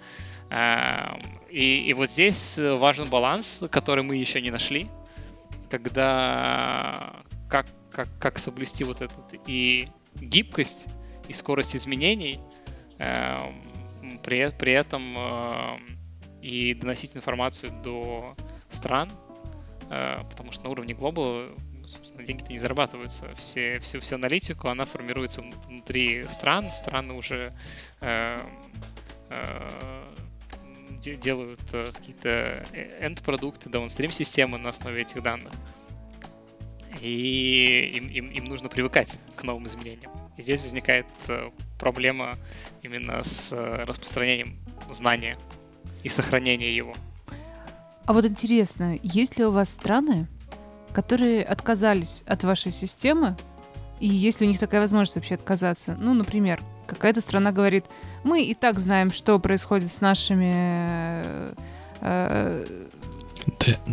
[0.50, 1.18] А,
[1.50, 4.88] и, и вот здесь важен баланс, который мы еще не нашли
[5.70, 7.16] когда
[7.48, 10.86] как, как, как соблюсти вот этот и гибкость,
[11.28, 12.40] и скорость изменений,
[12.98, 13.36] э,
[14.22, 15.78] при, при этом э,
[16.42, 18.34] и доносить информацию до
[18.68, 19.10] стран,
[19.90, 21.50] э, потому что на уровне глобала
[21.86, 23.32] собственно, деньги-то не зарабатываются.
[23.34, 26.72] Все, всю, всю аналитику, она формируется внутри стран.
[26.72, 27.52] Страны уже
[28.00, 28.38] э,
[29.30, 30.14] э,
[31.00, 32.64] делают э, какие-то
[33.00, 35.52] end-продукты, downstream-системы на основе этих данных.
[37.04, 40.10] И им, им, им нужно привыкать к новым изменениям.
[40.38, 42.38] И здесь возникает э, проблема
[42.82, 44.56] именно с э, распространением
[44.90, 45.36] знания
[46.02, 46.94] и сохранением его.
[48.06, 50.28] А вот интересно, есть ли у вас страны,
[50.94, 53.36] которые отказались от вашей системы,
[54.00, 55.96] и есть ли у них такая возможность вообще отказаться?
[56.00, 57.84] Ну, например, какая-то страна говорит,
[58.22, 60.52] мы и так знаем, что происходит с нашими
[62.00, 62.86] э,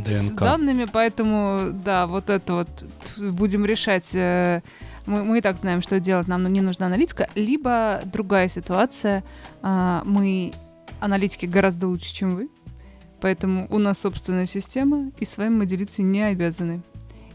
[0.06, 2.86] с данными, поэтому, да, вот это вот
[3.18, 4.14] будем решать.
[4.16, 4.62] Э,
[5.06, 7.28] мы, мы и так знаем, что делать, нам не нужна аналитика.
[7.36, 9.24] Либо другая ситуация,
[9.62, 10.54] э, мы
[11.00, 12.50] аналитики гораздо лучше, чем вы,
[13.20, 16.82] поэтому у нас собственная система, и с вами мы делиться не обязаны.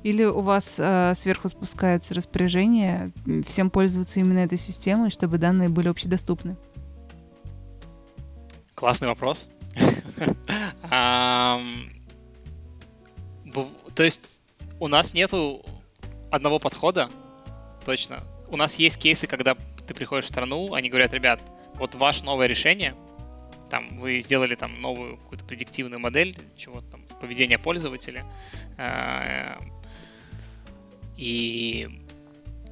[0.02, 3.10] Или у вас э, сверху спускается распоряжение
[3.44, 6.56] всем пользоваться именно этой системой, чтобы данные были общедоступны?
[8.74, 9.48] Классный вопрос.
[13.94, 14.38] То есть
[14.80, 15.64] у нас нету
[16.30, 17.08] одного подхода,
[17.84, 18.22] точно.
[18.48, 21.42] У нас есть кейсы, когда ты приходишь в страну, они говорят, ребят,
[21.74, 22.94] вот ваше новое решение,
[23.70, 28.24] там вы сделали там новую какую-то предиктивную модель, чего-то там, поведения пользователя,
[28.76, 29.56] э,
[31.16, 31.88] и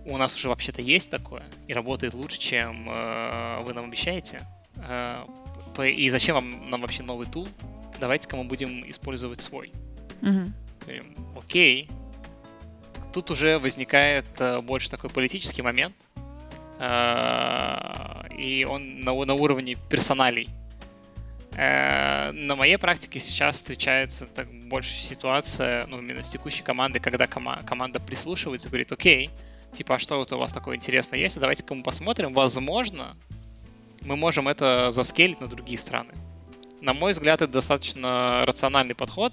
[0.07, 4.41] у нас уже вообще-то есть такое, и работает лучше, чем э, вы нам обещаете.
[4.76, 5.24] Э,
[5.85, 7.49] и зачем вам нам вообще новый тул?
[7.99, 9.72] Давайте-ка мы будем использовать свой.
[10.22, 10.53] Угу.
[11.37, 11.89] Окей.
[13.12, 15.95] Тут уже возникает э, больше такой политический момент.
[16.78, 20.49] Э, и он на, уровне персоналей.
[21.53, 27.26] Э, на моей практике сейчас встречается так, больше ситуация, ну, именно с текущей командой, когда
[27.26, 29.30] кома- команда прислушивается, говорит, окей,
[29.72, 33.16] типа, а что вот у вас такое интересное есть, давайте-ка мы посмотрим, возможно,
[34.03, 36.12] мы можем это заскелить на другие страны.
[36.85, 39.32] На мой взгляд, это достаточно рациональный подход.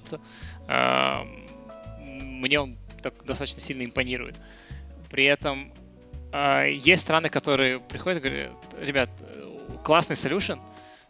[0.69, 1.25] Э,
[1.99, 4.39] мне он так достаточно сильно импонирует.
[5.09, 5.73] При этом
[6.31, 9.09] э, есть страны, которые приходят и говорят, ребят,
[9.83, 10.61] классный solution,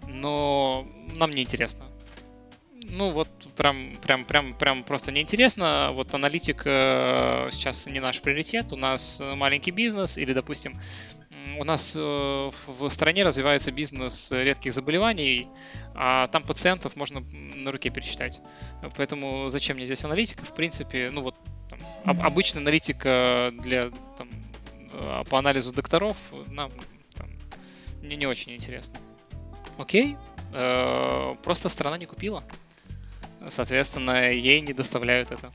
[0.07, 1.85] но нам не интересно.
[2.89, 5.91] Ну вот прям, прям, прям, прям просто неинтересно.
[5.93, 8.73] Вот аналитик э, сейчас не наш приоритет.
[8.73, 10.79] У нас маленький бизнес или, допустим,
[11.57, 15.47] у нас э, в стране развивается бизнес редких заболеваний,
[15.95, 18.41] а там пациентов можно на руке пересчитать.
[18.95, 20.45] Поэтому зачем мне здесь аналитика?
[20.45, 21.35] В принципе, ну вот
[21.69, 24.29] там, об, обычная аналитика для там,
[24.93, 26.17] э, по анализу докторов
[26.47, 26.71] нам
[27.15, 27.29] там,
[28.01, 28.99] не, не очень интересно.
[29.77, 30.17] Окей,
[30.53, 32.43] э, просто страна не купила.
[33.49, 35.51] Соответственно, ей не доставляют это.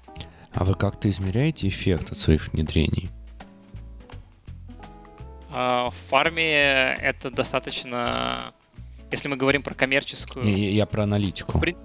[0.53, 3.11] А вы как-то измеряете эффект от своих внедрений?
[5.53, 8.53] А, в фарме это достаточно...
[9.11, 10.47] Если мы говорим про коммерческую...
[10.47, 11.59] Я, я про аналитику.
[11.59, 11.77] При...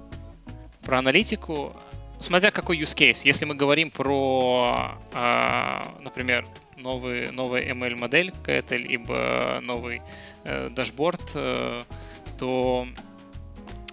[0.82, 1.76] Про аналитику,
[2.20, 3.22] смотря какой use case.
[3.24, 6.45] Если мы говорим про, а, например,
[6.82, 10.01] новый, новый ML-модель какая-то, либо новый
[10.43, 11.84] э, дашборд, э,
[12.38, 12.88] то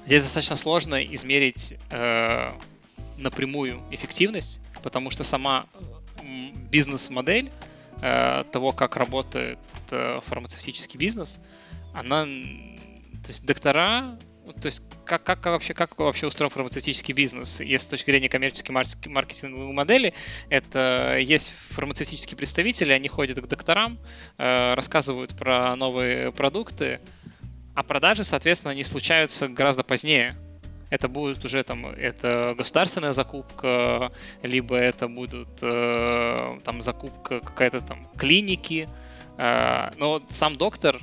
[0.06, 2.52] здесь достаточно сложно измерить э,
[3.18, 5.66] напрямую эффективность, потому что сама
[6.70, 7.50] бизнес-модель
[8.00, 9.58] того, как работает
[9.90, 11.40] э, фармацевтический бизнес,
[11.92, 14.18] она, то есть доктора,
[14.60, 17.60] то есть как, как, как, вообще, как вообще устроен фармацевтический бизнес?
[17.60, 20.14] Если с точки зрения коммерческой маркетинговой модели,
[20.48, 23.98] это есть фармацевтические представители, они ходят к докторам,
[24.38, 27.00] э, рассказывают про новые продукты,
[27.74, 30.36] а продажи, соответственно, они случаются гораздо позднее.
[30.90, 34.12] Это будет уже там, это государственная закупка,
[34.42, 38.88] либо это будут э, там закупка какая-то там клиники.
[39.36, 41.00] Э, но сам доктор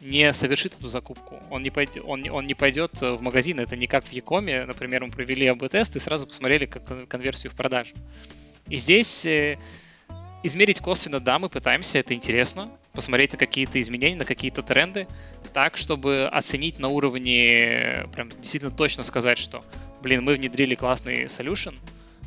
[0.00, 1.42] не совершит эту закупку.
[1.50, 3.58] Он не, пойдет, он, он не пойдет в магазин.
[3.58, 4.64] Это не как в Якоме.
[4.64, 7.94] Например, мы провели АБ-тест и сразу посмотрели как конверсию в продажу.
[8.68, 9.58] И здесь э,
[10.46, 12.70] измерить косвенно, да, мы пытаемся, это интересно.
[12.92, 15.06] Посмотреть на какие-то изменения, на какие-то тренды
[15.52, 19.64] так, чтобы оценить на уровне, прям действительно точно сказать, что,
[20.02, 21.74] блин, мы внедрили классный solution,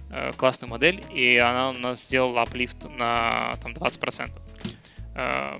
[0.10, 4.32] э, классную модель, и она у нас сделала аплифт на там, 20%.
[5.16, 5.60] Э,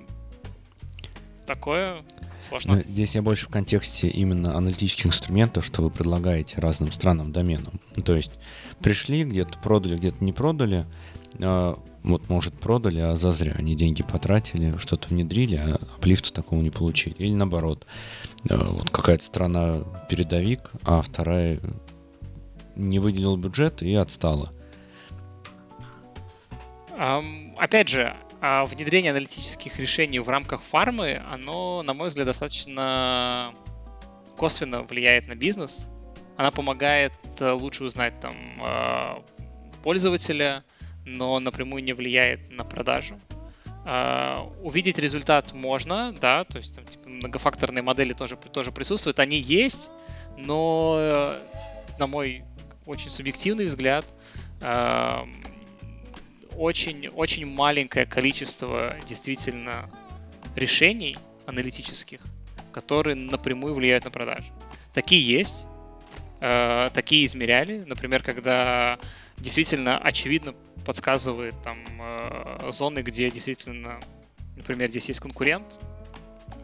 [1.46, 2.02] такое
[2.40, 2.76] сложно.
[2.76, 7.80] Но здесь я больше в контексте именно аналитических инструментов, что вы предлагаете разным странам, доменам.
[8.04, 8.32] То есть
[8.80, 10.86] пришли, где-то продали, где-то не продали,
[12.02, 17.14] вот, может, продали, а зазря они деньги потратили, что-то внедрили, а аплифта такого не получили.
[17.18, 17.86] Или наоборот,
[18.48, 21.60] а, вот какая-то страна передовик, а вторая
[22.76, 24.52] не выделила бюджет и отстала.
[27.56, 33.54] Опять же, а внедрение аналитических решений в рамках фармы, оно, на мой взгляд, достаточно
[34.36, 35.86] косвенно влияет на бизнес.
[36.36, 38.32] Она помогает э, лучше узнать там
[39.82, 40.64] пользователя,
[41.16, 43.18] но напрямую не влияет на продажу.
[43.84, 49.38] Uh, увидеть результат можно, да, то есть там типа, многофакторные модели тоже, тоже присутствуют, они
[49.38, 49.90] есть,
[50.36, 51.38] но
[51.98, 52.44] на мой
[52.84, 54.04] очень субъективный взгляд,
[54.60, 55.26] uh,
[56.56, 59.88] очень, очень маленькое количество действительно
[60.54, 62.20] решений аналитических,
[62.72, 64.52] которые напрямую влияют на продажи.
[64.92, 65.66] Такие есть,
[66.40, 67.84] э, такие измеряли.
[67.86, 68.98] Например, когда
[69.40, 74.00] действительно очевидно подсказывает там э, зоны, где действительно,
[74.56, 75.66] например, здесь есть конкурент,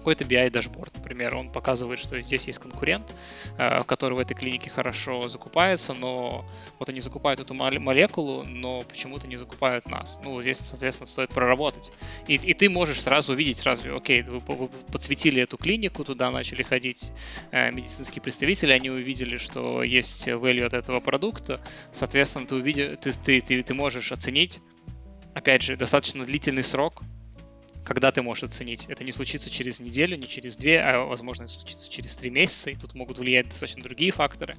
[0.06, 3.12] какой-то BI-дашборд, например, он показывает, что здесь есть конкурент,
[3.58, 6.44] э, который в этой клинике хорошо закупается, но
[6.78, 10.20] вот они закупают эту молекулу, но почему-то не закупают нас.
[10.22, 11.90] Ну, здесь, соответственно, стоит проработать.
[12.28, 17.10] И, и ты можешь сразу увидеть, сразу, окей, вы, подсветили эту клинику, туда начали ходить
[17.50, 23.12] э, медицинские представители, они увидели, что есть value от этого продукта, соответственно, ты, увидел, ты,
[23.12, 24.60] ты, ты, ты можешь оценить,
[25.34, 27.02] опять же, достаточно длительный срок,
[27.86, 28.86] когда ты можешь оценить.
[28.86, 32.70] Это не случится через неделю, не через две, а, возможно, это случится через три месяца,
[32.70, 34.56] и тут могут влиять достаточно другие факторы,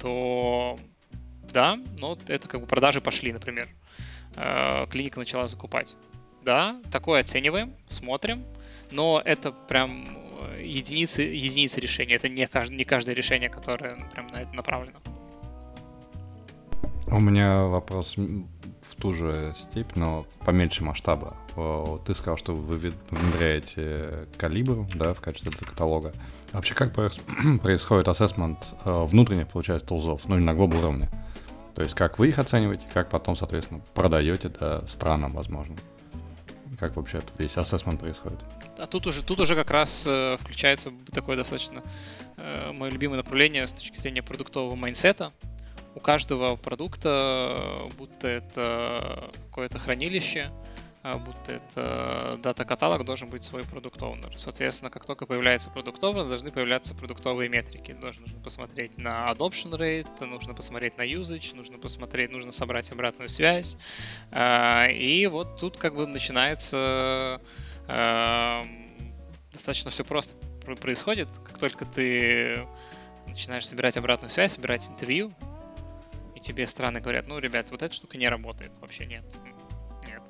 [0.00, 0.76] то
[1.52, 3.68] да, но это как бы продажи пошли, например.
[4.36, 5.96] А, клиника начала закупать.
[6.42, 8.44] Да, такое оцениваем, смотрим,
[8.90, 10.04] но это прям
[10.60, 12.14] единицы, единицы решения.
[12.14, 14.98] Это не каждое, не каждое решение, которое прям на это направлено.
[17.06, 18.16] У меня вопрос
[18.96, 21.36] в ту же степь, но поменьше масштаба.
[22.06, 22.76] Ты сказал, что вы
[23.10, 26.12] внедряете калибр да, в качестве каталога.
[26.52, 26.92] Вообще как
[27.62, 31.08] происходит ассессмент э, внутренних, получается, тулзов, ну, на глобал уровне?
[31.74, 35.74] То есть как вы их оцениваете, как потом, соответственно, продаете да, странам, возможно?
[36.78, 38.38] Как вообще весь ассессмент происходит?
[38.78, 41.82] А тут уже, тут уже как раз э, включается такое достаточно
[42.36, 45.32] э, мое любимое направление с точки зрения продуктового майнсета
[45.94, 50.50] у каждого продукта, будто это какое-то хранилище,
[51.04, 56.50] а будто это дата-каталог, должен быть свой продукт оунер Соответственно, как только появляется продукт должны
[56.50, 57.92] появляться продуктовые метрики.
[57.92, 63.76] Нужно посмотреть на adoption rate, нужно посмотреть на usage, нужно посмотреть, нужно собрать обратную связь.
[64.32, 67.38] А, и вот тут как бы начинается
[67.86, 68.62] а,
[69.52, 70.34] достаточно все просто
[70.80, 71.28] происходит.
[71.46, 72.66] Как только ты
[73.26, 75.34] начинаешь собирать обратную связь, собирать интервью,
[76.44, 79.24] тебе страны говорят, ну, ребят, вот эта штука не работает, вообще нет.
[80.06, 80.22] Нет.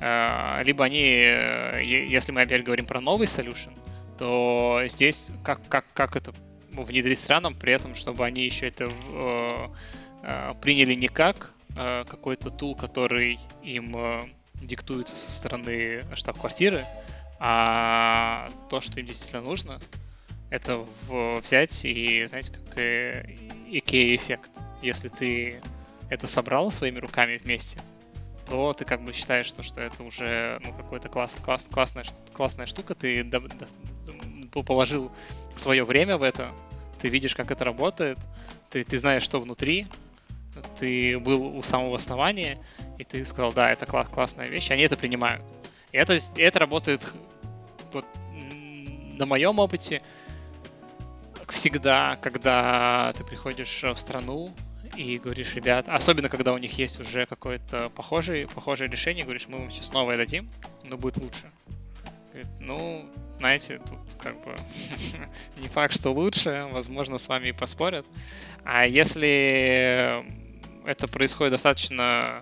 [0.00, 3.72] А, либо они, э, если мы опять говорим про новый solution,
[4.18, 6.32] то здесь как, как, как это
[6.72, 9.68] внедрить странам, при этом, чтобы они еще это э,
[10.22, 13.96] э, приняли не как какой-то тул, который им
[14.54, 16.84] диктуется со стороны штаб-квартиры,
[17.38, 19.78] а то, что им действительно нужно,
[20.50, 22.76] это взять и, знаете, как
[23.70, 24.50] IKEA-эффект
[24.82, 25.60] если ты
[26.08, 27.78] это собрал своими руками вместе,
[28.46, 32.66] то ты как бы считаешь, что, что это уже ну, какая-то класс, класс, классная, классная
[32.66, 35.12] штука, ты до, до, положил
[35.56, 36.52] свое время в это,
[37.00, 38.18] ты видишь, как это работает,
[38.70, 39.86] ты, ты знаешь, что внутри,
[40.78, 42.58] ты был у самого основания,
[42.98, 45.42] и ты сказал, да, это класс, классная вещь, они это принимают.
[45.92, 47.02] И это, это работает
[47.92, 48.04] вот,
[49.16, 50.02] на моем опыте
[51.52, 54.52] всегда, когда ты приходишь в страну,
[54.96, 59.58] и говоришь, ребят, особенно когда у них есть уже какое-то похожее, похожее решение, говоришь, мы
[59.58, 60.48] вам сейчас новое дадим,
[60.82, 61.50] но будет лучше.
[62.32, 63.06] Говорит, ну,
[63.38, 64.56] знаете, тут как бы
[65.58, 68.06] не факт, что лучше, возможно, с вами и поспорят.
[68.64, 70.24] А если
[70.86, 72.40] это происходит достаточно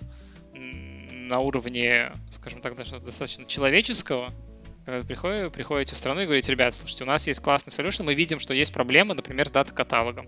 [0.55, 4.33] на уровне, скажем так, даже достаточно человеческого,
[4.89, 8.05] когда вы приходите, приходите в страну и говорите, ребят, слушайте, у нас есть классный solution,
[8.05, 10.27] мы видим, что есть проблема, например, с дата-каталогом.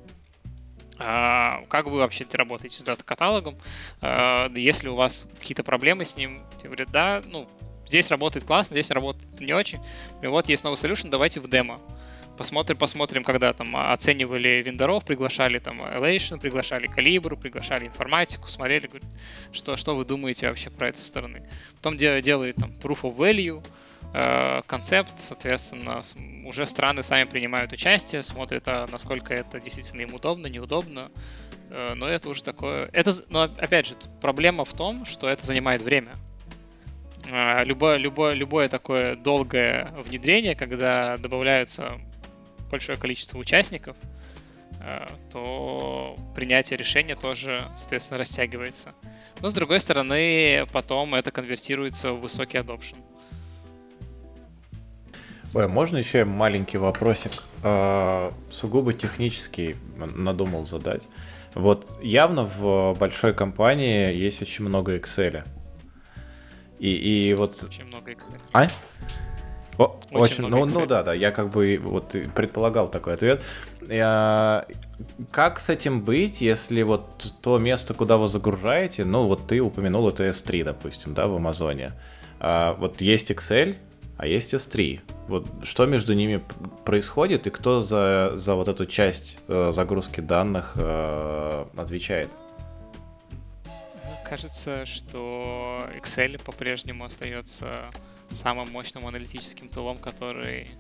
[0.99, 3.57] А, как вы вообще работаете с дата-каталогом?
[4.03, 7.49] А, если у вас какие-то проблемы с ним, тебе говорят, да, ну,
[7.87, 9.81] здесь работает классно, здесь работает не очень.
[10.21, 11.81] И вот есть новый solution, давайте в демо
[12.37, 18.91] посмотрим, посмотрим, когда там оценивали вендоров, приглашали там Elation, приглашали Калибру, приглашали информатику, смотрели,
[19.53, 21.49] что, что вы думаете вообще про это стороны.
[21.77, 23.63] Потом делали там proof of value,
[24.67, 26.01] концепт, соответственно,
[26.45, 31.13] уже страны сами принимают участие, смотрят, а насколько это действительно им удобно, неудобно.
[31.71, 32.91] Э, но это уже такое...
[32.93, 36.17] Это, но опять же, проблема в том, что это занимает время.
[37.65, 42.01] Любое, любое, любое такое долгое внедрение, когда добавляются
[42.73, 43.97] большое количество участников,
[45.31, 48.95] то принятие решения тоже, соответственно, растягивается.
[49.41, 52.97] Но с другой стороны, потом это конвертируется в высокий adoption.
[55.53, 57.43] Ой, можно еще маленький вопросик?
[57.65, 61.09] Э, сугубо технический надумал задать.
[61.55, 65.43] Вот явно в большой компании есть очень много Excel.
[66.79, 67.65] И, и вот...
[67.65, 68.39] Очень много Excel.
[68.53, 68.69] А?
[69.77, 73.43] О, очень, очень много ну, ну да, да, я как бы вот предполагал такой ответ.
[73.89, 74.67] Я...
[75.33, 80.09] Как с этим быть, если вот то место, куда вы загружаете, ну вот ты упомянул
[80.09, 81.95] это S3, допустим, да, в Амазоне.
[82.39, 83.77] А, вот есть Excel,
[84.21, 85.01] а есть S3.
[85.29, 86.43] Вот что между ними
[86.85, 92.29] происходит и кто за, за вот эту часть э, загрузки данных э, отвечает?
[94.25, 97.87] кажется, что Excel по-прежнему остается
[98.31, 100.71] самым мощным аналитическим тулом, который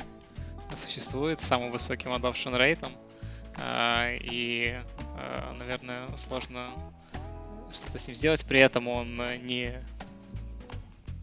[0.76, 2.92] существует, самым высоким adoption рейтом.
[3.58, 4.78] И,
[5.18, 6.68] а, наверное, сложно
[7.72, 8.46] что-то с ним сделать.
[8.46, 9.82] При этом он не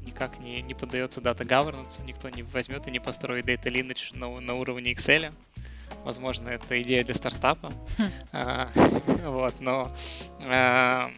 [0.08, 4.40] никак не, не поддается дата governance, никто не возьмет и не построит data lineage на,
[4.40, 5.32] на уровне Excel.
[6.04, 7.70] Возможно, это идея для стартапа.
[7.98, 8.10] Хм.
[8.32, 8.70] А,
[9.26, 9.92] вот, но
[10.42, 11.12] а,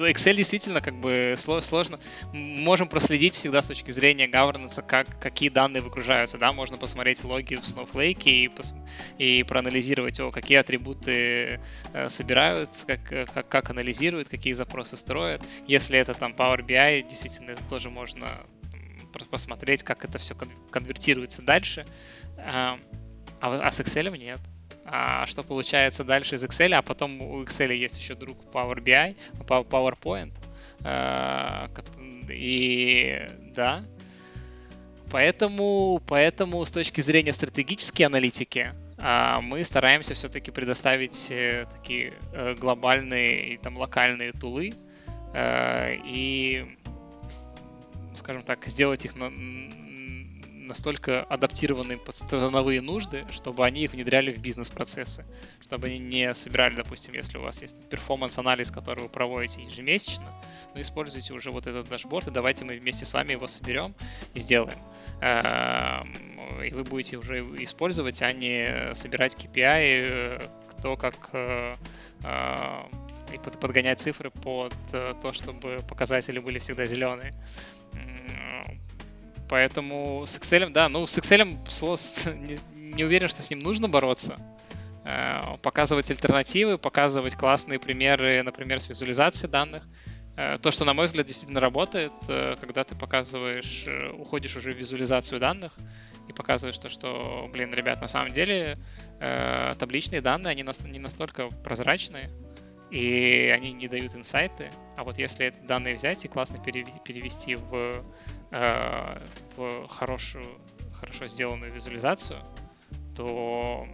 [0.00, 1.98] Excel действительно как бы сложно.
[2.32, 6.38] Можем проследить всегда с точки зрения governance, как, какие данные выгружаются.
[6.38, 6.52] Да?
[6.52, 8.74] Можно посмотреть логи в Snowflake и, пос,
[9.18, 11.60] и проанализировать, о, какие атрибуты
[11.92, 15.42] э, собираются, как, как, как анализируют, какие запросы строят.
[15.66, 18.28] Если это там Power BI, действительно, это тоже можно
[19.30, 20.34] посмотреть, как это все
[20.70, 21.86] конвертируется дальше.
[22.38, 22.78] А,
[23.40, 24.40] а с Excel нет
[25.26, 29.16] что получается дальше из Excel, а потом у Excel есть еще друг Power BI,
[29.46, 30.32] PowerPoint.
[30.84, 31.68] А,
[32.28, 33.84] и да,
[35.10, 42.54] поэтому, поэтому с точки зрения стратегической аналитики а, мы стараемся все-таки предоставить э, такие э,
[42.54, 44.72] глобальные и там локальные тулы
[45.32, 46.76] э, и,
[48.14, 49.14] скажем так, сделать их
[50.66, 55.24] настолько адаптированы под страновые нужды, чтобы они их внедряли в бизнес-процессы,
[55.60, 60.32] чтобы они не собирали, допустим, если у вас есть performance-анализ, который вы проводите ежемесячно,
[60.74, 63.94] но используйте уже вот этот dashboard, и давайте мы вместе с вами его соберем
[64.34, 64.78] и сделаем.
[65.20, 66.12] Эм,
[66.62, 71.74] и вы будете уже использовать, а не собирать KPI, кто как э,
[72.24, 72.82] э,
[73.32, 77.32] и подгонять цифры под э, то, чтобы показатели были всегда зеленые.
[79.48, 81.58] Поэтому с Excel, да, ну с Excel
[82.74, 84.36] не, уверен, что с ним нужно бороться.
[85.04, 89.86] Э, показывать альтернативы, показывать классные примеры, например, с визуализацией данных.
[90.36, 93.86] Э, то, что, на мой взгляд, действительно работает, э, когда ты показываешь,
[94.18, 95.74] уходишь уже в визуализацию данных
[96.26, 98.78] и показываешь то, что, блин, ребят, на самом деле
[99.78, 102.30] табличные данные, они не настолько прозрачные,
[102.90, 104.70] и они не дают инсайты.
[104.96, 108.04] А вот если эти данные взять и классно перевести в
[108.56, 109.18] Э,
[109.56, 110.44] в хорошую,
[110.92, 112.38] хорошо сделанную визуализацию,
[113.16, 113.84] то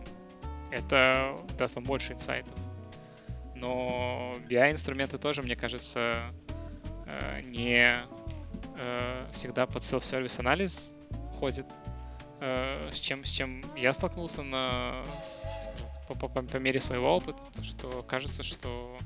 [0.70, 2.52] это даст вам больше инсайтов.
[3.54, 6.30] Но BI-инструменты тоже, мне кажется,
[7.06, 8.04] э, не
[8.76, 10.92] э, всегда под self-service анализ
[11.38, 11.66] ходит,
[12.38, 15.02] с чем, с чем я столкнулся на,
[16.08, 18.96] по, по, по мере своего опыта, что кажется, что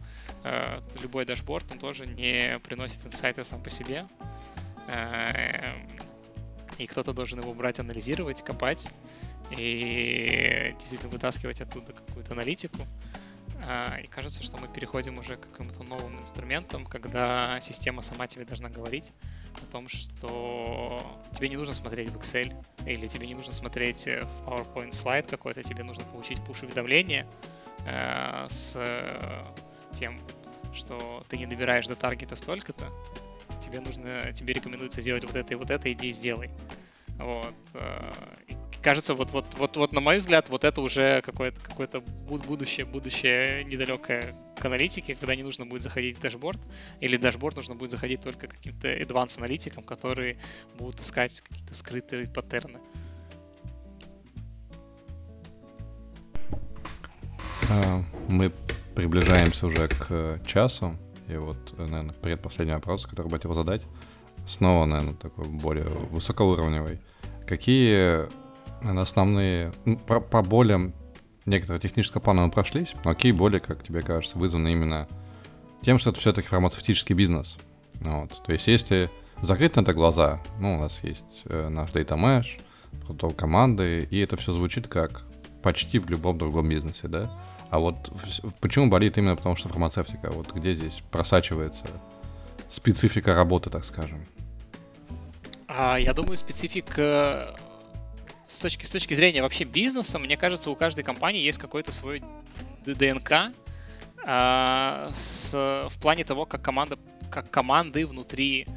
[1.02, 4.06] любой дашборд, он тоже не приносит инсайты сам по себе,
[6.78, 8.88] и кто-то должен его брать, анализировать, копать
[9.50, 12.78] и действительно вытаскивать оттуда какую-то аналитику.
[13.66, 18.44] А, и кажется, что мы переходим уже к каким-то новым инструментам, когда система сама тебе
[18.44, 19.12] должна говорить
[19.62, 21.00] о том, что
[21.32, 22.52] тебе не нужно смотреть в Excel,
[22.86, 27.26] или тебе не нужно смотреть в PowerPoint слайд какой-то, тебе нужно получить push-уведомление
[27.86, 28.76] э, с
[29.96, 30.20] тем,
[30.74, 32.90] что ты не добираешь до таргета столько-то,
[33.64, 36.50] тебе нужно, тебе рекомендуется сделать вот это и вот это, иди и сделай.
[37.18, 37.54] Вот.
[37.74, 38.12] Э,
[38.48, 42.84] и кажется, вот, вот, вот, вот на мой взгляд, вот это уже какое-то какое будущее,
[42.84, 46.60] будущее недалекое к аналитике, когда не нужно будет заходить в дашборд,
[47.00, 50.36] или дашборд нужно будет заходить только каким-то advanced аналитикам, которые
[50.76, 52.80] будут искать какие-то скрытые паттерны.
[57.70, 58.50] А, мы
[58.94, 60.96] приближаемся уже к часу.
[61.28, 63.82] И вот, наверное, предпоследний вопрос, который бы хотел задать,
[64.46, 67.00] снова, наверное, такой более высокоуровневый.
[67.46, 68.26] Какие
[68.84, 70.92] наверное, основные, ну, по, по болям
[71.46, 75.08] некоторые технического плана мы прошлись, но какие боли, как тебе кажется, вызваны именно
[75.82, 77.56] тем, что это все-таки фармацевтический бизнес?
[78.00, 78.42] Вот.
[78.44, 79.10] То есть если
[79.40, 82.60] закрыть на это глаза, ну, у нас есть э, наш Data Mesh,
[83.06, 85.24] протокол команды, и это все звучит как
[85.62, 87.30] почти в любом другом бизнесе, да?
[87.74, 87.96] А вот
[88.60, 90.30] почему болит именно потому, что фармацевтика?
[90.30, 91.84] Вот где здесь просачивается
[92.68, 94.24] специфика работы, так скажем?
[95.66, 97.52] А, я думаю, специфика
[98.46, 102.22] с точки, с точки зрения вообще бизнеса, мне кажется, у каждой компании есть какой-то свой
[102.86, 103.52] ДНК
[104.24, 106.96] а, с, в плане того, как команда,
[107.28, 108.68] как команды внутри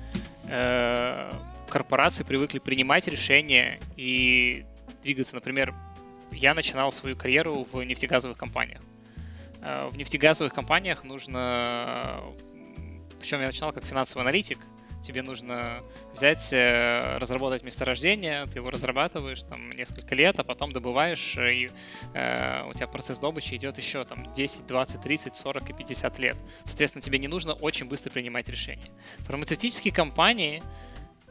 [0.46, 1.32] э,
[1.70, 4.66] корпорации привыкли принимать решения и
[5.04, 5.36] двигаться.
[5.36, 5.76] Например,
[6.32, 8.82] я начинал свою карьеру в нефтегазовых компаниях.
[9.62, 12.22] Э, в нефтегазовых компаниях нужно...
[13.20, 14.60] Причем я начинал как финансовый аналитик,
[15.02, 21.38] тебе нужно взять, э, разработать месторождение, ты его разрабатываешь там несколько лет, а потом добываешь,
[21.38, 21.70] э, и
[22.14, 26.38] э, у тебя процесс добычи идет еще там 10, 20, 30, 40 и 50 лет.
[26.66, 28.90] Соответственно, тебе не нужно очень быстро принимать решения.
[29.20, 30.62] Фармацевтические компании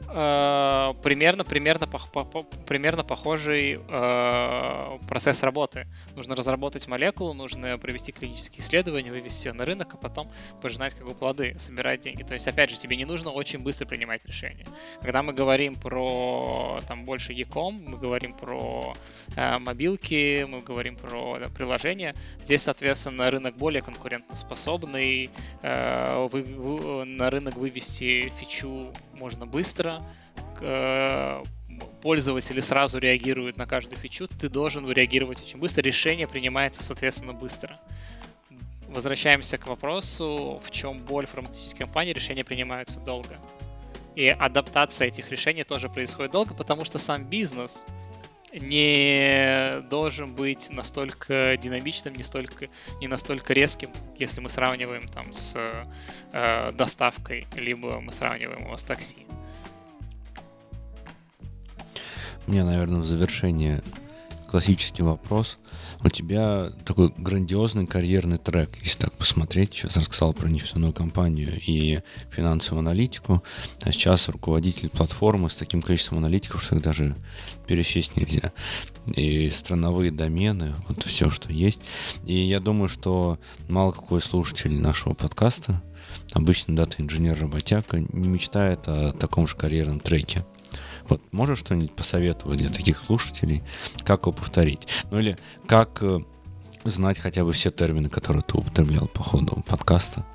[0.07, 5.87] э, примерно, примерно, по, по, примерно похожий э, процесс работы.
[6.15, 10.31] Нужно разработать молекулу, нужно провести клинические исследования, вывести ее на рынок, а потом
[10.61, 12.23] пожинать как бы плоды, собирать деньги.
[12.23, 14.65] То есть, опять же, тебе не нужно очень быстро принимать решения.
[15.01, 18.93] Когда мы говорим про там больше e-com, мы говорим про
[19.35, 25.29] э, мобилки, мы говорим про да, приложения, здесь, соответственно, рынок более конкурентоспособный,
[25.61, 29.86] э, вы, вы, на рынок вывести фичу можно быстро,
[30.61, 31.43] э,
[32.01, 37.79] пользователи сразу реагируют на каждую фичу, ты должен реагировать очень быстро, решение принимается, соответственно, быстро.
[38.87, 43.37] Возвращаемся к вопросу, в чем боль фармацевтической компании, решения принимаются долго.
[44.15, 47.85] И адаптация этих решений тоже происходит долго, потому что сам бизнес
[48.53, 52.67] не должен быть настолько динамичным, не, столько,
[53.01, 55.55] не настолько резким, если мы сравниваем там с
[56.31, 59.27] э, доставкой, либо мы сравниваем его с такси.
[59.27, 59.46] У
[62.47, 63.81] меня, наверное, в завершение
[64.47, 65.57] классический вопрос.
[66.03, 69.73] У тебя такой грандиозный карьерный трек, если так посмотреть.
[69.73, 73.43] Сейчас рассказал про нефтяную компанию и финансовую аналитику.
[73.83, 77.15] А сейчас руководитель платформы с таким количеством аналитиков, что их даже
[77.67, 78.53] пересчесть нельзя.
[79.15, 81.81] И страновые домены, вот все, что есть.
[82.25, 85.81] И я думаю, что мало какой слушатель нашего подкаста,
[86.33, 90.45] обычный дата-инженер работяга, не мечтает о таком же карьерном треке.
[91.09, 93.63] Вот можешь что-нибудь посоветовать для таких слушателей,
[94.03, 94.87] как его повторить?
[95.09, 95.37] Ну или
[95.67, 96.19] как э,
[96.83, 100.25] знать хотя бы все термины, которые ты употреблял по ходу подкаста?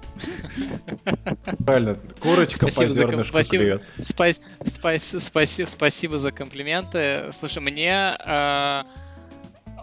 [1.64, 7.30] Правильно, курочка спасибо по зернышку за, спасибо, спас, спас, спасибо, спасибо за комплименты.
[7.32, 8.16] Слушай, мне...
[8.24, 8.84] Э,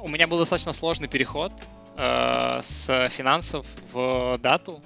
[0.02, 1.52] у меня был достаточно сложный переход
[1.98, 4.82] э, с финансов в дату.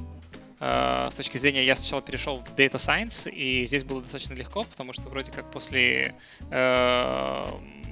[0.65, 4.63] Э, с точки зрения, я сначала перешел в Data Science, и здесь было достаточно легко,
[4.63, 6.15] потому что вроде как после
[6.51, 7.43] э,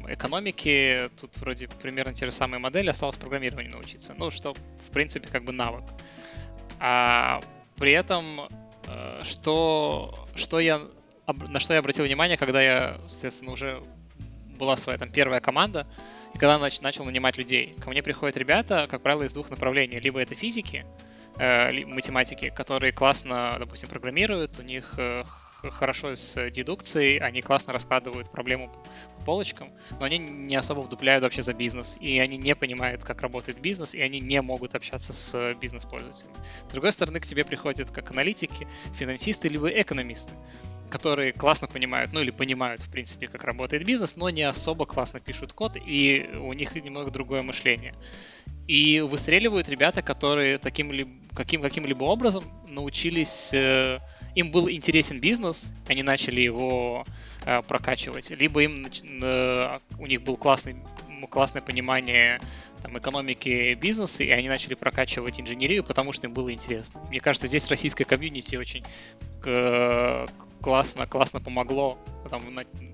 [0.08, 4.16] экономики тут вроде примерно те же самые модели, осталось программированию научиться.
[4.18, 5.84] Ну, что, в принципе, как бы навык.
[6.80, 7.42] А
[7.76, 8.48] при этом,
[8.88, 10.82] э, что, что я,
[11.28, 13.84] на что я обратил внимание, когда я, соответственно, уже
[14.58, 15.88] была своя там первая команда,
[16.34, 17.76] и когда нач, начал нанимать людей.
[17.82, 20.00] Ко мне приходят ребята, как правило, из двух направлений.
[20.00, 20.86] Либо это физики,
[21.42, 25.24] математики, которые классно, допустим, программируют, у них э,
[25.70, 28.72] хорошо с дедукцией, они классно раскладывают проблему
[29.18, 33.22] по полочкам, но они не особо вдупляют вообще за бизнес, и они не понимают, как
[33.22, 36.36] работает бизнес, и они не могут общаться с бизнес-пользователями.
[36.68, 40.34] С другой стороны, к тебе приходят как аналитики, финансисты, либо экономисты,
[40.92, 45.20] которые классно понимают, ну или понимают, в принципе, как работает бизнес, но не особо классно
[45.20, 47.96] пишут код, и у них немного другое мышление.
[48.68, 53.54] И выстреливают ребята, которые таким ли, каким, каким-либо образом научились...
[53.54, 54.00] Э,
[54.34, 57.06] им был интересен бизнес, они начали его
[57.46, 60.78] э, прокачивать, либо им э, у них был классный,
[61.30, 62.40] классное понимание
[62.82, 67.02] там, экономики бизнеса, и они начали прокачивать инженерию, потому что им было интересно.
[67.10, 68.84] Мне кажется, здесь российская комьюнити очень
[70.62, 71.98] классно, классно помогло
[72.30, 72.42] там,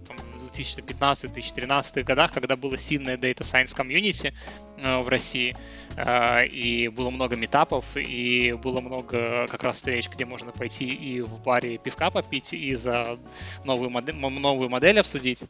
[0.08, 0.18] там,
[0.58, 4.34] 2015-2013 годах, когда было сильное Data Science комьюнити
[4.78, 5.56] э, в России,
[5.96, 11.22] э, и было много метапов, и было много как раз встреч, где можно пойти и
[11.22, 13.20] в баре пивка попить, и за
[13.64, 15.44] новую модель, новую модель обсудить.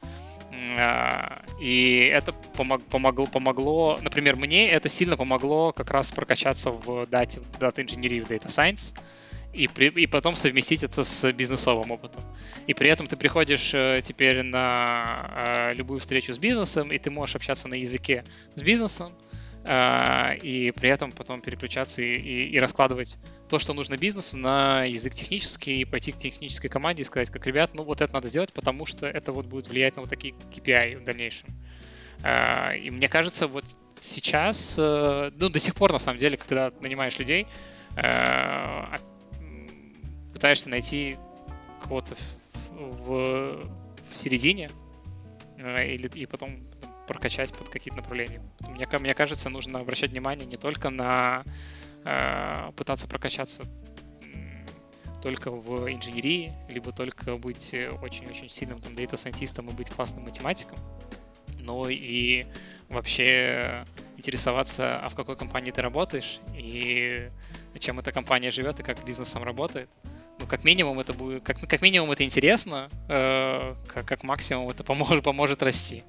[0.78, 7.06] А, и это помог, помогло, помогло, например, мне это сильно помогло как раз прокачаться в
[7.08, 8.98] дате, в дата инженерии, в Data Science,
[9.58, 12.24] и, при, и потом совместить это с бизнесовым опытом.
[12.68, 17.10] И при этом ты приходишь э, теперь на э, любую встречу с бизнесом, и ты
[17.10, 18.24] можешь общаться на языке
[18.54, 19.14] с бизнесом,
[19.64, 23.18] э, и при этом потом переключаться и, и, и раскладывать
[23.50, 27.48] то, что нужно бизнесу, на язык технический, и пойти к технической команде и сказать, как,
[27.48, 30.36] ребят, ну вот это надо сделать, потому что это вот будет влиять на вот такие
[30.56, 31.50] KPI в дальнейшем.
[32.20, 33.64] И мне кажется, вот
[34.02, 37.46] сейчас, ну, до сих пор, на самом деле, когда нанимаешь людей,
[40.38, 41.18] пытаешься найти
[41.82, 42.16] кого-то
[42.70, 43.68] в,
[44.12, 44.70] в середине
[45.58, 46.60] э, или, и потом
[47.08, 48.40] прокачать под какие-то направления.
[48.60, 51.44] Мне, мне кажется, нужно обращать внимание не только на
[52.06, 53.64] э, пытаться прокачаться
[55.24, 57.74] только в инженерии, либо только быть
[58.04, 60.78] очень-очень сильным там дата-сайентистом и быть классным математиком,
[61.62, 62.46] но и
[62.90, 63.86] вообще
[64.18, 67.32] интересоваться, а в какой компании ты работаешь, и
[67.80, 69.90] чем эта компания живет, и как бизнес сам работает
[70.40, 74.84] ну, как минимум это будет, как, как минимум это интересно, э, как, как максимум это
[74.84, 76.04] поможет, поможет расти.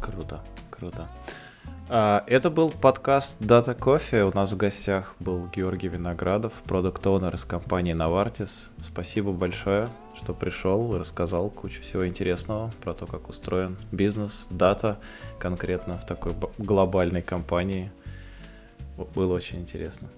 [0.00, 1.08] Круто, круто.
[1.90, 4.22] А, это был подкаст Data Coffee.
[4.22, 8.68] У нас в гостях был Георгий Виноградов, продукт оунер из компании Novartis.
[8.82, 14.98] Спасибо большое, что пришел и рассказал кучу всего интересного про то, как устроен бизнес, дата
[15.38, 17.90] конкретно в такой глобальной компании.
[19.14, 20.08] Было очень интересно.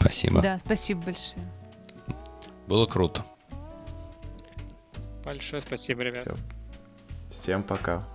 [0.00, 0.40] Спасибо.
[0.40, 1.46] Да, спасибо большое.
[2.66, 3.24] Было круто.
[5.24, 6.22] Большое спасибо, ребят.
[6.22, 6.36] Все.
[7.30, 8.06] Всем пока.